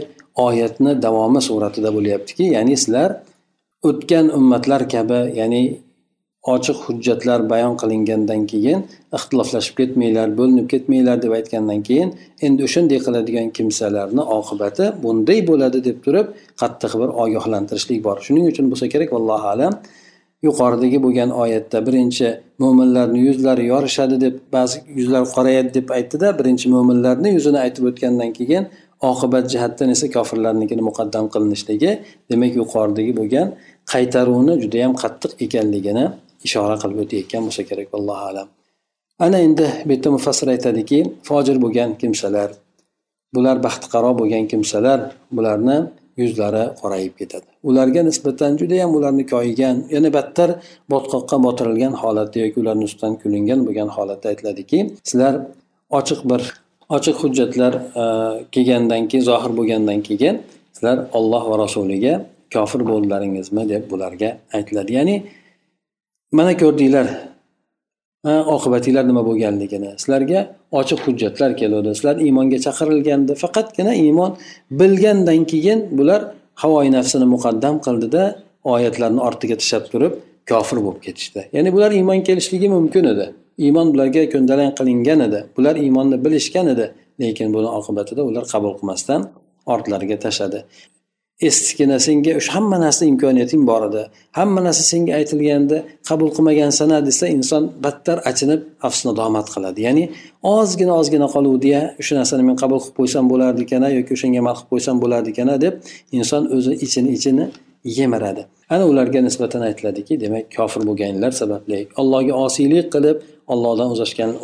oyatni 0.48 0.92
davomi 1.06 1.42
suratida 1.48 1.90
bo'lyaptiki 1.98 2.44
ya'ni 2.56 2.76
sizlar 2.84 3.10
o'tgan 3.90 4.26
ummatlar 4.38 4.82
kabi 4.94 5.20
ya'ni 5.40 5.64
ochiq 6.54 6.78
hujjatlar 6.86 7.40
bayon 7.52 7.74
qilingandan 7.82 8.42
keyin 8.52 8.80
ixtiloflashib 9.18 9.76
ketmanglar 9.80 10.30
bo'linib 10.40 10.68
ketmanglar 10.74 11.18
deb 11.26 11.34
aytgandan 11.40 11.82
keyin 11.88 12.10
endi 12.46 12.62
o'shanday 12.68 13.00
qiladigan 13.06 13.48
kimsalarni 13.58 14.24
oqibati 14.38 14.86
bunday 15.04 15.40
bo'ladi 15.50 15.80
deb 15.88 15.98
turib 16.06 16.28
qattiq 16.62 16.94
bir 17.02 17.10
ogohlantirishlik 17.24 18.00
bor. 18.08 18.18
Shuning 18.26 18.46
uchun 18.52 18.66
bo'lsa 18.72 18.86
kerak 18.94 19.10
allohu 19.20 19.48
alam 19.54 19.74
yuqoridagi 20.48 21.00
bo'lgan 21.06 21.30
oyatda 21.44 21.80
birinchi 21.88 22.28
mo'minlarni 22.64 23.20
yuzlari 23.28 23.64
yorishadi 23.74 24.16
deb 24.26 24.36
ba'zi 24.56 24.78
yuzlar 25.00 25.24
qorayadi 25.36 25.70
deb 25.78 25.88
aytdida 25.98 26.28
birinchi 26.40 26.66
mo'minlarni 26.76 27.30
yuzini 27.38 27.60
aytib 27.66 27.84
o'tgandan 27.92 28.32
keyin 28.40 28.64
oqibat 29.12 29.46
jihatdan 29.54 29.90
esa 29.96 30.08
kofirlarnikini 30.16 30.84
muqaddam 30.90 31.26
qilinishligi 31.34 31.92
demak 32.32 32.52
yuqoridagi 32.62 33.14
bo'lgan 33.20 33.48
qaytaruvni 33.92 34.54
judayam 34.64 34.94
qattiq 35.02 35.32
ekanligini 35.46 36.06
ishora 36.48 36.76
qilib 36.82 36.98
o'tayotgan 37.04 37.42
bo'lsa 37.48 37.64
kerak 37.70 37.90
allohu 37.98 38.24
alam. 38.32 38.48
Ana 39.26 39.38
endi 39.48 39.68
bu 39.88 39.92
yerda 39.94 40.10
mufassir 40.18 40.48
aytadiki 40.56 41.00
fojir 41.28 41.58
bo'lgan 41.64 41.90
kimsalar 42.02 42.50
bular 43.36 43.58
baxtiqaro 43.66 44.12
bo'lgan 44.20 44.44
kimsalar 44.52 45.00
bularni 45.36 45.78
yuzlari 46.22 46.64
qorayib 46.82 47.14
ketadi. 47.20 47.48
Ularga 47.70 48.02
nisbatan 48.10 48.52
judayam 48.62 48.92
ularni 48.98 49.26
koyigan 49.34 49.76
yana 49.96 50.10
battar 50.18 50.50
botqoqqa 50.92 51.38
botirilgan 51.46 51.94
holatda 52.02 52.38
yoki 52.44 52.58
ularni 52.64 52.84
ustidan 52.90 53.14
kulingan 53.22 53.60
bo'lgan 53.68 53.90
holatda 53.96 54.28
aytiladiki 54.32 54.80
sizlar 55.10 55.34
ochiq 56.00 56.20
bir 56.30 56.42
ochiq 56.98 57.16
hujjatlar 57.24 57.74
e, 58.02 58.04
kelgandan 58.54 59.04
keyin 59.10 59.24
zohir 59.30 59.52
bo'lgandan 59.60 60.00
keyin 60.08 60.36
sizlar 60.76 60.98
olloh 61.18 61.44
va 61.52 61.56
rasuliga 61.64 62.14
kofir 62.56 62.82
bo'ldilaringizmi 62.92 63.64
deb 63.74 63.84
bularga 63.92 64.30
aytiladi. 64.58 64.92
Ya'ni 65.00 65.16
mana 66.38 66.54
ko'rdinglar 66.62 67.08
oqibatinglar 68.56 69.04
nima 69.12 69.22
bo'lganligini. 69.30 69.90
Sizlarga 70.02 70.40
ochiq 70.80 71.00
hujjatlar 71.06 71.52
keluvdi 71.62 71.90
sizlar 71.98 72.16
iymonga 72.26 72.60
chaqirilgandi 72.66 73.34
faqatgina 73.44 73.94
iymon 74.06 74.32
bilgandan 74.80 75.42
keyin 75.52 75.80
bular 75.98 76.22
havoyi 76.64 76.92
nafsini 76.98 77.28
muqaddam 77.36 77.76
qildida 77.86 78.24
oyatlarni 78.74 79.22
ortiga 79.28 79.56
tashlab 79.62 79.86
turib 79.94 80.14
kofir 80.52 80.78
bo'lib 80.86 81.02
ketishdi. 81.08 81.42
Ya'ni 81.56 81.70
bular 81.76 81.92
iymon 82.00 82.20
kelishligi 82.28 82.68
mumkin 82.78 83.06
edi. 83.14 83.26
Iymon 83.66 83.88
bularga 83.94 84.24
ko'ndalang 84.34 84.72
qilingan 84.80 85.20
edi. 85.28 85.40
Bular 85.58 85.76
iymonni 85.86 86.18
bilishgan 86.26 86.68
edi 86.74 86.86
lekin 87.22 87.48
buni 87.56 87.70
oqibatida 87.80 88.22
ular 88.30 88.44
qabul 88.54 88.74
qilmasdan 88.80 89.22
ortlariga 89.74 90.18
tashladi. 90.26 90.60
Eskigina 91.42 92.00
senga 92.00 92.36
o'sha 92.40 92.52
hamma 92.56 92.78
narsa 92.86 93.06
imkoniyating 93.12 93.64
bor 93.68 93.82
edi. 93.90 94.04
Hamma 94.40 94.62
narsa 94.68 94.84
senga 94.92 95.14
aytilganda 95.20 95.78
qabul 96.10 96.30
qilmagansana 96.36 96.98
desa 97.08 97.26
inson 97.38 97.64
battar 97.86 98.18
achinib 98.30 98.62
afsunadomat 98.88 99.48
qiladi. 99.54 99.80
Ya'ni 99.88 100.04
ozgina 100.58 100.94
ozgina 101.02 101.28
qoluvdiya 101.36 101.82
o'sha 102.02 102.14
narsani 102.20 102.44
men 102.50 102.56
qabul 102.64 102.80
qilib 102.84 102.96
qo'ysam 103.00 103.26
bo'lardi 103.32 103.62
ekana 103.68 103.88
yoki 103.98 104.12
o'shanga 104.18 104.40
amal 104.44 104.56
qilib 104.58 104.72
qo'ysam 104.74 104.96
bo'lardi 105.04 105.30
ekana 105.34 105.56
deb 105.66 105.74
inson 106.18 106.44
o'zi 106.56 106.74
ichini 106.86 107.10
ichini 107.18 107.46
yemiradi. 108.00 108.44
Ana 108.74 108.86
ularga 108.92 109.20
nisbatan 109.28 109.62
aytiladiki 109.70 110.14
demak 110.24 110.46
kofir 110.58 110.82
bo'lganinglar 110.90 111.32
sababli 111.42 111.80
allohga 112.02 112.34
osiylik 112.46 112.88
qilib 112.96 113.18
allohdan 113.54 113.90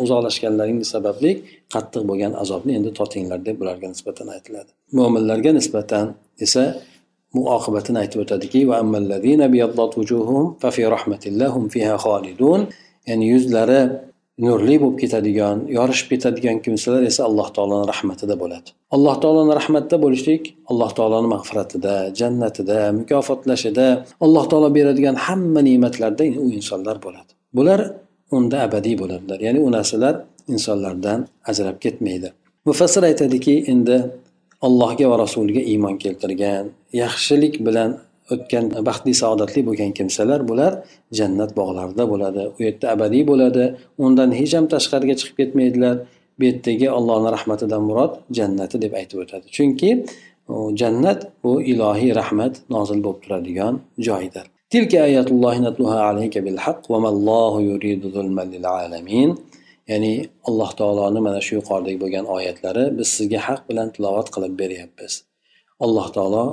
uzoqlashganlaring 0.04 0.80
sababli 0.93 1.32
qattiq 1.73 2.04
bo'lgan 2.10 2.34
azobni 2.43 2.71
endi 2.80 2.89
totinglar 2.99 3.39
deb 3.47 3.58
ularga 3.63 3.88
nisbatan 3.93 4.28
aytiladi. 4.36 4.69
Mo'minlarga 4.97 5.52
nisbatan 5.60 6.06
esa 6.45 6.63
bu 7.34 7.41
oqibatini 7.56 7.97
aytib 8.04 8.19
o'tadiki 8.23 8.60
ya'ni 13.10 13.25
yuzlari 13.34 13.82
nurli 14.45 14.75
bo'lib 14.82 14.97
ketadigan 15.04 15.58
yorishib 15.78 16.08
ketadigan 16.13 16.58
kimsalar 16.65 17.02
esa 17.12 17.21
alloh 17.30 17.47
taoloni 17.56 17.86
rahmatida 17.91 18.36
bo'ladi. 18.43 18.69
Alloh 18.95 19.15
taoloni 19.23 19.54
rahmatida 19.60 19.97
bo'lishlik 20.06 20.43
alloh 20.71 20.91
taoloni 20.97 21.28
mag'firatida 21.36 21.93
jannatida 22.19 22.80
mukofotlashida 22.99 23.88
alloh 24.25 24.45
taolo 24.52 24.69
beradigan 24.78 25.15
hamma 25.25 25.62
ne'matlarda 25.69 26.23
u 26.43 26.47
insonlar 26.58 26.97
bo'ladi. 27.06 27.32
Bular 27.58 27.80
unda 28.38 28.58
abadiy 28.67 28.95
bo'ladilar 29.02 29.39
ya'ni 29.47 29.60
u 29.67 29.69
narsalar 29.78 30.15
insonlardan 30.54 31.19
ajrab 31.52 31.78
ketmaydi. 31.86 32.30
Mufassir 32.67 33.04
aytadiki 33.10 33.54
endi 33.73 33.97
allohga 34.67 35.06
va 35.12 35.17
rasuliga 35.26 35.62
iymon 35.72 35.95
keltirgan 36.04 36.65
yaxshilik 37.04 37.56
bilan 37.67 37.91
o'tgan 38.34 38.65
baxtli 38.88 39.13
saodatli 39.22 39.62
bo'lgan 39.67 39.91
kimsalar 39.98 40.41
bular 40.50 40.72
jannat 41.19 41.52
bog'larida 41.60 42.04
bo'ladi. 42.13 42.43
U 42.58 42.60
yerda 42.67 42.86
abadiy 42.95 43.24
bo'ladi. 43.32 43.65
Undan 44.06 44.30
hech 44.39 44.54
ham 44.58 44.65
tashqariga 44.74 45.15
chiqib 45.19 45.36
ketmaydilar. 45.41 45.95
Bu 46.38 46.43
yerdagi 46.50 46.88
allohni 46.98 47.30
rahmatidan 47.38 47.82
murod 47.89 48.13
jannati 48.38 48.76
deb 48.84 48.93
aytib 49.00 49.17
o'tadi. 49.24 49.45
Chunki 49.58 49.89
jannat 50.82 51.19
bu 51.43 51.52
ilohiy 51.72 52.12
rahmat 52.22 52.54
nozil 52.76 53.00
bo'lib 53.06 53.19
turadigan 53.24 53.74
joydir. 54.08 54.45
Tilka 54.74 55.00
ayatullohi 55.10 55.60
natluha 55.67 56.00
alayka 56.10 56.39
bil 56.45 56.58
va 56.91 56.98
mallohu 57.06 57.60
yuridu 57.69 58.08
zulman 58.15 58.48
lil 58.54 58.65
alamin. 58.80 59.30
Ya'ni 59.91 60.13
alloh 60.49 60.71
taoloni 60.80 61.19
mana 61.28 61.39
shu 61.45 61.52
yuqoridagi 61.60 61.97
bo'lgan 62.04 62.25
oyatlari 62.36 62.84
biz 62.97 63.08
sizga 63.17 63.39
haq 63.47 63.62
bilan 63.69 63.88
tilovat 63.95 64.28
qilib 64.36 64.54
beryapmiz. 64.62 65.13
Alloh 65.86 66.08
taolo 66.15 66.45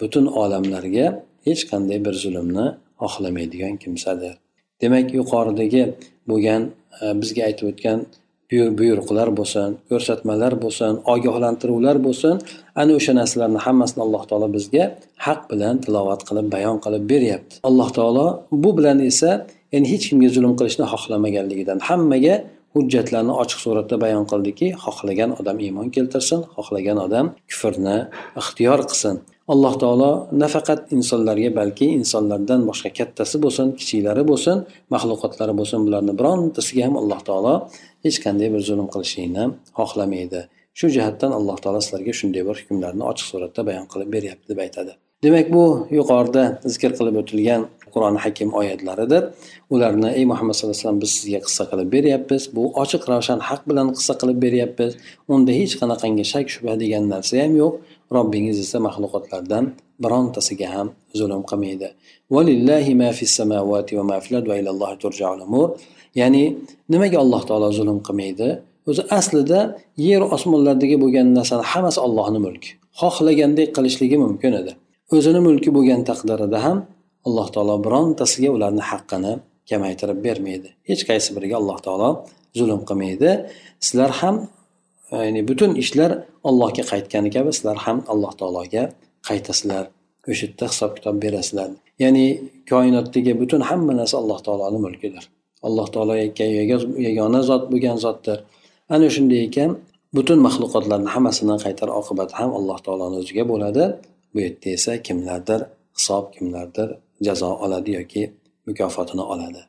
butun 0.00 0.26
olamlarga 0.42 1.06
hech 1.46 1.62
qanday 1.70 1.98
bir 2.06 2.14
zulmni 2.24 2.66
xohlamaydigan 3.02 3.74
kimsadir. 3.82 4.34
Demak 4.82 5.06
yuqoridagi 5.18 5.82
bo'lgan 6.30 6.62
e, 7.02 7.04
bizga 7.20 7.42
aytib 7.48 7.66
o'tgan 7.72 7.98
buyruqlar 8.80 9.28
bo'lsin 9.38 9.68
ko'rsatmalar 9.90 10.52
bo'lsin 10.64 10.92
ogohlantiruvlar 11.14 11.96
bo'lsin 12.06 12.34
ana 12.80 12.92
o'sha 12.98 13.12
narsalarni 13.20 13.60
hammasini 13.66 14.00
alloh 14.06 14.22
taolo 14.30 14.48
bizga 14.56 14.84
haq 15.26 15.40
bilan 15.50 15.74
tilovat 15.84 16.20
qilib 16.28 16.46
bayon 16.54 16.76
qilib 16.84 17.04
beryapti. 17.12 17.54
Alloh 17.68 17.88
taolo 17.98 18.26
bu 18.62 18.70
bilan 18.78 18.98
esa 19.10 19.30
ya'ni 19.72 19.86
hech 19.92 20.04
kimga 20.10 20.28
zulm 20.36 20.52
qilishni 20.58 20.84
xohlamaganligidan 20.92 21.78
hammaga 21.88 22.34
hujjatlarni 22.74 23.34
ochiq 23.42 23.60
suratda 23.64 23.96
bayon 24.04 24.24
qildiki 24.32 24.68
xohlagan 24.84 25.30
odam 25.40 25.58
iymon 25.66 25.88
keltirsin 25.96 26.40
xohlagan 26.56 26.98
odam 27.06 27.26
kufrni 27.50 27.98
ixtiyor 28.40 28.80
qilsin. 28.90 29.16
Alloh 29.52 29.74
taolo 29.82 30.10
nafaqat 30.42 30.80
insonlarga 30.96 31.50
balki 31.60 31.86
insonlardan 31.98 32.60
boshqa 32.70 32.90
kattasi 32.98 33.36
bo'lsin 33.44 33.66
kichiklari 33.78 34.22
bo'lsin 34.30 34.56
maxluqotlari 34.94 35.54
bo'lsin 35.60 35.80
bularni 35.86 36.12
birontasiga 36.20 36.82
ham 36.86 36.96
alloh 37.02 37.20
taolo 37.28 37.54
hech 38.04 38.18
qanday 38.24 38.48
bir 38.54 38.62
zulm 38.68 38.86
qilishlikni 38.94 39.44
xohlamaydi. 39.78 40.40
Shu 40.78 40.86
jihatdan 40.96 41.32
alloh 41.38 41.56
taolo 41.64 41.80
sizlarga 41.84 42.12
shunday 42.20 42.42
bir 42.48 42.56
hukmlarni 42.60 43.04
ochiq 43.10 43.26
suratda 43.32 43.60
bayon 43.68 43.86
qilib 43.92 44.08
beryapti 44.14 44.46
deb 44.52 44.60
aytadi. 44.66 44.92
Demak 45.24 45.46
bu 45.56 45.64
yuqorida 45.98 46.44
zikr 46.74 46.92
qilib 46.98 47.16
o'tilgan 47.20 47.62
qur'oni 47.94 48.18
hakim 48.24 48.48
oyatlaridir. 48.60 49.22
Ularni 49.74 50.08
ey 50.18 50.24
muhammad 50.30 50.54
sallallohu 50.54 50.74
alayhi 50.74 50.84
vasallam 50.84 51.00
biz 51.04 51.10
sizga 51.18 51.40
qissa 51.46 51.64
qilib 51.70 51.88
beryapmiz. 51.96 52.42
Bu 52.56 52.62
ochiq 52.82 53.02
ravshan 53.12 53.38
haq 53.48 53.62
bilan 53.70 53.88
qissa 53.96 54.14
qilib 54.20 54.38
beryapmiz. 54.46 54.92
Unda 55.32 55.52
hech 55.60 55.74
qanaqangi 55.80 56.24
shak 56.32 56.46
shubha 56.54 56.74
degan 56.82 57.04
narsa 57.14 57.34
ham 57.42 57.52
yo'q. 57.62 57.72
Robbingiz 58.16 58.58
esa 58.64 58.78
maxluqotlardan 58.86 59.64
birontasiga 60.04 60.68
ham 60.74 60.88
zulm 61.20 61.42
qilmaydi. 61.50 61.88
Ya'ni 66.20 66.44
nimaga 66.92 67.18
alloh 67.24 67.42
taolo 67.48 67.68
zulm 67.78 67.98
qilmaydi? 68.06 68.48
O'zi 68.90 69.02
aslida 69.18 69.60
yer 70.08 70.22
osmonlardagi 70.36 70.96
bo'lgan 71.02 71.26
narsani 71.38 71.64
hammasi 71.72 72.00
ollohni 72.06 72.40
mulki. 72.46 72.70
Xohlagandek 73.00 73.68
qilishligi 73.76 74.16
mumkin 74.24 74.52
edi. 74.60 74.72
O'zini 75.14 75.40
mulki 75.46 75.70
bo'lgan 75.76 76.00
taqdirida 76.10 76.58
ham 76.66 76.78
alloh 77.26 77.48
taolo 77.54 77.74
birontasiga 77.86 78.50
ularni 78.56 78.84
haqqini 78.90 79.32
kamaytirib 79.70 80.18
bermaydi. 80.26 80.68
Hech 80.88 81.02
qaysi 81.08 81.28
biriga 81.36 81.56
alloh 81.60 81.78
taolo 81.86 82.10
zulm 82.58 82.80
qilmaydi. 82.88 83.30
Sizlar 83.86 84.10
ham 84.20 84.36
ya'ni 85.26 85.42
butun 85.50 85.70
ishlar 85.82 86.10
allohga 86.48 86.82
qaytgani 86.92 87.30
kabi 87.36 87.50
sizlar 87.56 87.76
ham 87.84 87.98
alloh 88.12 88.32
taologa 88.40 88.82
qaytasizlar. 89.28 89.84
O'sha 90.30 90.44
yerda 90.46 90.66
hisob 90.72 90.90
kitob 90.96 91.16
berasizlar. 91.24 91.68
Ya'ni 92.02 92.26
koinotdagi 92.70 93.32
butun 93.42 93.60
hamma 93.68 93.92
narsa 94.00 94.14
alloh 94.22 94.38
taoloni 94.46 94.78
mulkidir. 94.86 95.24
Alloh 95.68 95.86
taolo 95.94 96.14
yagona 97.08 97.40
zot 97.50 97.62
bo'lgan 97.72 97.96
zotdir. 98.04 98.38
Ana 98.94 99.08
shunday 99.14 99.40
ekan 99.48 99.70
butun 100.16 100.38
maxluqotlarni 100.46 101.08
hammasini 101.14 101.56
qaytar 101.64 101.88
oqibati 102.00 102.34
ham 102.40 102.50
alloh 102.58 102.78
taoloni 102.84 103.16
o'ziga 103.22 103.44
bo'ladi. 103.52 103.84
Bu 104.32 104.38
yerda 104.44 104.68
esa 104.76 104.92
kimlardir 105.06 105.60
hisob 105.96 106.24
kimlardir 106.34 106.88
jazo 107.26 107.50
oladi 107.64 107.90
yoki 107.98 108.22
mukofotini 108.66 109.24
oladi. 109.32 109.62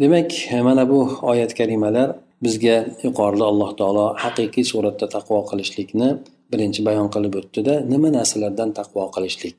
Demak 0.00 0.30
mana 0.62 0.84
bu 0.90 1.18
oyat 1.22 1.54
karimalar 1.54 2.08
bizga 2.42 2.76
yuqorida 3.06 3.44
alloh 3.50 3.70
taolo 3.80 4.06
haqiqiy 4.24 4.64
suratda 4.72 5.06
taqvo 5.16 5.38
qilishlikni 5.50 6.08
birinchi 6.52 6.80
bayon 6.88 7.08
qilib 7.14 7.34
o'tdida 7.40 7.74
nima 7.92 8.08
narsalardan 8.18 8.70
taqvo 8.78 9.02
qilishlik? 9.14 9.58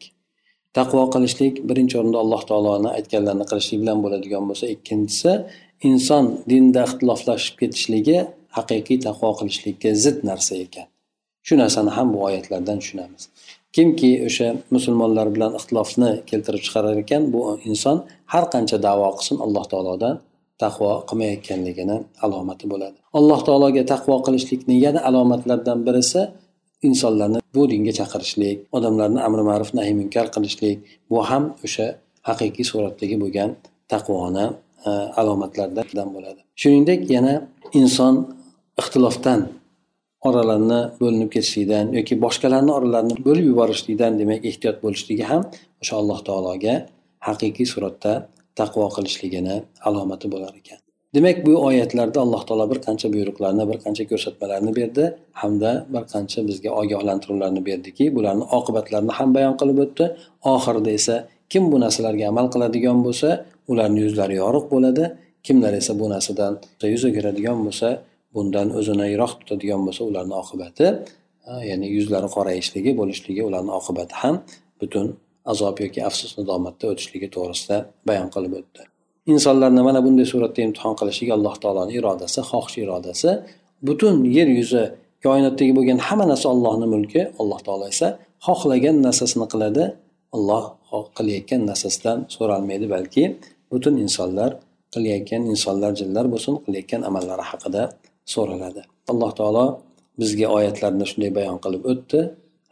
Taqvo 0.78 1.04
qilishlik 1.14 1.54
birinchi 1.70 1.96
o'rinda 2.00 2.20
alloh 2.24 2.42
taoloni 2.50 2.90
aytganlarini 2.98 3.46
qilishlik 3.52 3.80
bilan 3.84 4.00
bo'ladigan 4.04 4.44
bo'lsa 4.50 4.66
ikkinchisi 4.76 5.32
inson 5.90 6.26
dinda 6.52 6.82
ixtiloflashib 6.88 7.56
ketishligi 7.62 8.18
haqiqiy 8.58 8.98
taqvo 9.08 9.30
qilishlikka 9.40 9.90
zid 10.04 10.18
narsa 10.30 10.54
ekan. 10.66 10.88
Shu 11.48 11.54
narsani 11.64 11.92
ham 11.98 12.08
bu 12.14 12.20
oyatlardan 12.28 12.78
tushunamiz. 12.82 13.24
Kimki 13.76 14.12
o'sha 14.28 14.48
musulmonlar 14.76 15.28
bilan 15.36 15.52
ixtilofni 15.60 16.12
keltirib 16.30 16.62
chiqarar 16.66 16.96
ekan 17.04 17.24
bu 17.34 17.42
inson 17.70 17.98
har 18.34 18.46
qancha 18.54 18.78
davo 18.88 19.08
qilsin 19.18 19.38
alloh 19.46 19.66
taolodan 19.72 20.16
taqvo 20.64 20.90
qilmayotganligini 21.10 21.98
alomati 22.26 22.66
bo'ladi. 22.72 22.98
Alloh 23.20 23.40
taologa 23.48 23.84
taqvo 23.94 24.16
qilishlikni 24.26 24.76
yana 24.86 25.00
alomatlaridan 25.10 25.80
birisi 25.88 26.22
insonlarni 26.88 27.40
bu 27.56 27.64
dinga 27.72 27.94
chaqirishlik 28.00 28.58
odamlarni 28.78 29.20
amri 29.28 29.44
ma'ruf 29.50 29.72
nahiy 29.78 29.96
munkar 30.02 30.26
qilishlik 30.36 30.78
bu 31.10 31.18
ham 31.30 31.44
o'sha 31.66 31.88
haqiqiy 32.30 32.66
suratdagi 32.72 33.16
bo'lgan 33.24 33.50
taqvoni 33.94 34.46
e, 34.90 34.92
alomatlaridan 35.22 36.08
bo'ladi. 36.16 36.42
Shuningdek 36.62 37.02
yana 37.16 37.34
inson 37.80 38.14
ixtilofdan 38.82 39.40
oralarni 40.28 40.80
bo'linib 41.02 41.30
ketishlikdan 41.36 41.86
yoki 41.98 42.14
boshqalarni 42.26 42.72
oralarini 42.78 43.16
bo'lib 43.28 43.46
yuborishlikdan 43.52 44.14
demak 44.22 44.42
ehtiyot 44.52 44.78
bo'lishligi 44.86 45.26
ham 45.32 45.42
o'sha 45.82 45.94
alloh 46.02 46.20
taologa 46.28 46.76
haqiqiy 47.28 47.68
suratda 47.74 48.14
taqvo 48.60 48.88
qilishligini 48.96 49.56
alomati 49.88 50.28
bo'lar 50.34 50.54
ekan. 50.62 50.80
Demak 51.16 51.38
bu 51.48 51.54
oyatlarda 51.68 52.20
alloh 52.26 52.42
taolo 52.48 52.66
bir 52.72 52.80
qancha 52.86 53.08
buyruqlarni 53.16 53.64
bir 53.70 53.78
qancha 53.84 54.04
ko'rsatmalarni 54.12 54.72
berdi 54.80 55.04
hamda 55.42 55.72
bir 55.94 56.04
qancha 56.14 56.40
bizga 56.50 56.72
ogohlantiruvlarni 56.82 57.62
berdiki 57.70 58.06
bularni 58.16 58.46
oqibatlarini 58.58 59.14
ham 59.20 59.30
bayon 59.38 59.56
qilib 59.62 59.78
o'tdi. 59.86 60.06
Oxirida 60.54 60.92
esa 61.00 61.16
kim 61.52 61.64
bu 61.72 61.78
narsalarga 61.86 62.26
amal 62.32 62.48
qiladigan 62.54 63.00
bo'lsa 63.06 63.30
ularni 63.72 64.00
yuzlari 64.06 64.36
yorug' 64.44 64.68
bo'ladi. 64.74 65.04
Kimlar 65.46 65.74
esa 65.82 65.94
bu 66.02 66.06
narsadan 66.14 66.54
yuz 66.94 67.04
o'giradigan 67.10 67.58
bo'lsa 67.66 67.88
bundan 68.36 68.68
o'zini 68.80 69.06
yiroq 69.14 69.32
tutadigan 69.40 69.82
bo'lsa 69.88 70.02
ularni 70.10 70.36
oqibati 70.44 70.88
ya'ni 71.70 71.88
yuzlari 71.96 72.28
qorayishligi 72.36 72.92
bo'lishligi 73.00 73.42
ularni 73.50 73.72
oqibati 73.80 74.14
ham 74.22 74.36
butun 74.82 75.08
azob 75.52 75.76
yoki 75.84 76.00
afsus 76.10 76.32
nadomatda 76.40 76.86
o'tishligi 76.92 77.28
to'g'risida 77.36 77.78
bayon 78.10 78.30
qilib 78.36 78.54
o'tdi. 78.60 78.82
Insonlarni 79.34 79.82
mana 79.88 80.00
bunday 80.06 80.26
suratda 80.34 80.60
imtihon 80.68 80.96
qilishligi 81.00 81.34
alloh 81.38 81.56
taoloni 81.64 81.94
irodasi 82.00 82.40
xohish 82.50 82.78
irodasi. 82.86 83.30
Butun 83.88 84.16
yer 84.38 84.50
yuzi 84.60 84.84
koinotdagi 85.26 85.74
bo'lgan 85.78 86.00
hamma 86.08 86.26
narsa 86.32 86.48
ollohni 86.54 86.88
mulki. 86.94 87.22
Alloh 87.42 87.60
taolo 87.68 87.86
esa 87.94 88.08
xohlagan 88.48 88.96
narsasini 89.08 89.48
qiladi. 89.54 89.84
Olloh 90.38 90.64
qilayotgan 91.18 91.62
narsasidan 91.70 92.18
so'ralmaydi 92.36 92.88
balki 92.96 93.24
butun 93.72 93.96
insonlar 94.06 94.52
qilayotgan 94.94 95.42
insonlar 95.54 95.92
jinlar 96.00 96.26
bo'lsin 96.34 96.54
qilayotgan 96.66 97.02
amallari 97.10 97.46
haqida 97.52 97.82
so'raladi. 98.34 98.82
Alloh 99.12 99.32
taolo 99.40 99.66
bizga 100.22 100.48
oyatlarni 100.58 101.06
shunday 101.12 101.32
bayon 101.38 101.58
qilib 101.66 101.84
o'tdi. 101.92 102.20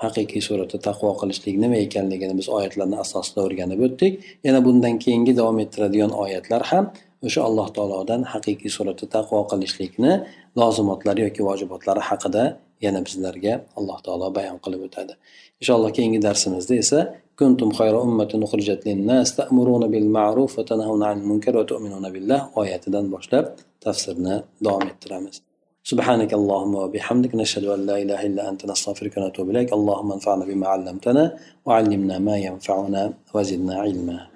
Haqiqiy 0.03 0.41
suratda 0.47 0.77
taqvo 0.87 1.09
qilishlik 1.21 1.55
nima 1.63 1.77
ekanligini 1.85 2.33
biz 2.39 2.47
oyatlarni 2.57 2.97
asosida 3.03 3.39
o'rganib 3.47 3.79
o'tdik. 3.87 4.13
Yana 4.47 4.59
bundan 4.67 4.95
keyingi 5.03 5.33
davom 5.39 5.57
ettiradigan 5.63 6.11
oyatlar 6.23 6.61
ham 6.71 6.85
o'sha 7.27 7.41
alloh 7.47 7.67
taolodan 7.77 8.21
haqiqiy 8.33 8.71
suratda 8.77 9.05
taqvo 9.15 9.39
qilishlikni 9.51 10.13
lozimotlari 10.61 11.21
yoki 11.27 11.41
vojibotlari 11.49 12.01
haqida 12.09 12.43
yana 12.85 12.99
bizlarga 13.07 13.53
alloh 13.79 13.99
taolo 14.05 14.27
bayon 14.37 14.57
qilib 14.65 14.81
o'tadi. 14.87 15.13
Inshaalloh 15.61 15.91
keyingi 15.97 16.19
darsimizda 16.27 16.73
esa 16.83 16.99
كنتم 17.43 17.69
خير 17.79 17.95
أمة 18.03 18.31
أخرجت 18.45 18.81
للناس 18.87 19.35
تأمرون 19.35 19.83
بالمعروف 19.91 20.51
وتنهون 20.59 21.03
عن 21.03 21.17
المنكر 21.21 21.53
وتؤمنون 21.57 22.05
بالله 22.13 22.39
oyatidan 22.59 23.05
boshlab 23.13 23.45
tafsirni 23.83 24.35
davom 24.65 24.83
ettiramiz 24.91 25.37
سبحانك 25.91 26.31
اللهم 26.39 26.73
وبحمدك 26.75 27.35
نشهد 27.35 27.65
أن 27.75 27.85
لا 27.89 27.95
إله 28.03 28.19
إلا 28.29 28.49
أنت 28.49 28.61
نستغفرك 28.71 29.13
ونتوب 29.17 29.49
إليك. 29.49 29.73
اللهم 29.73 30.09
انفعنا 30.11 30.43
بما 30.45 30.67
علمتنا 30.73 31.23
وعلمنا 31.65 32.15
ما 32.27 32.35
ينفعنا 32.47 33.13
وزدنا 33.33 33.75
علما. 33.83 34.32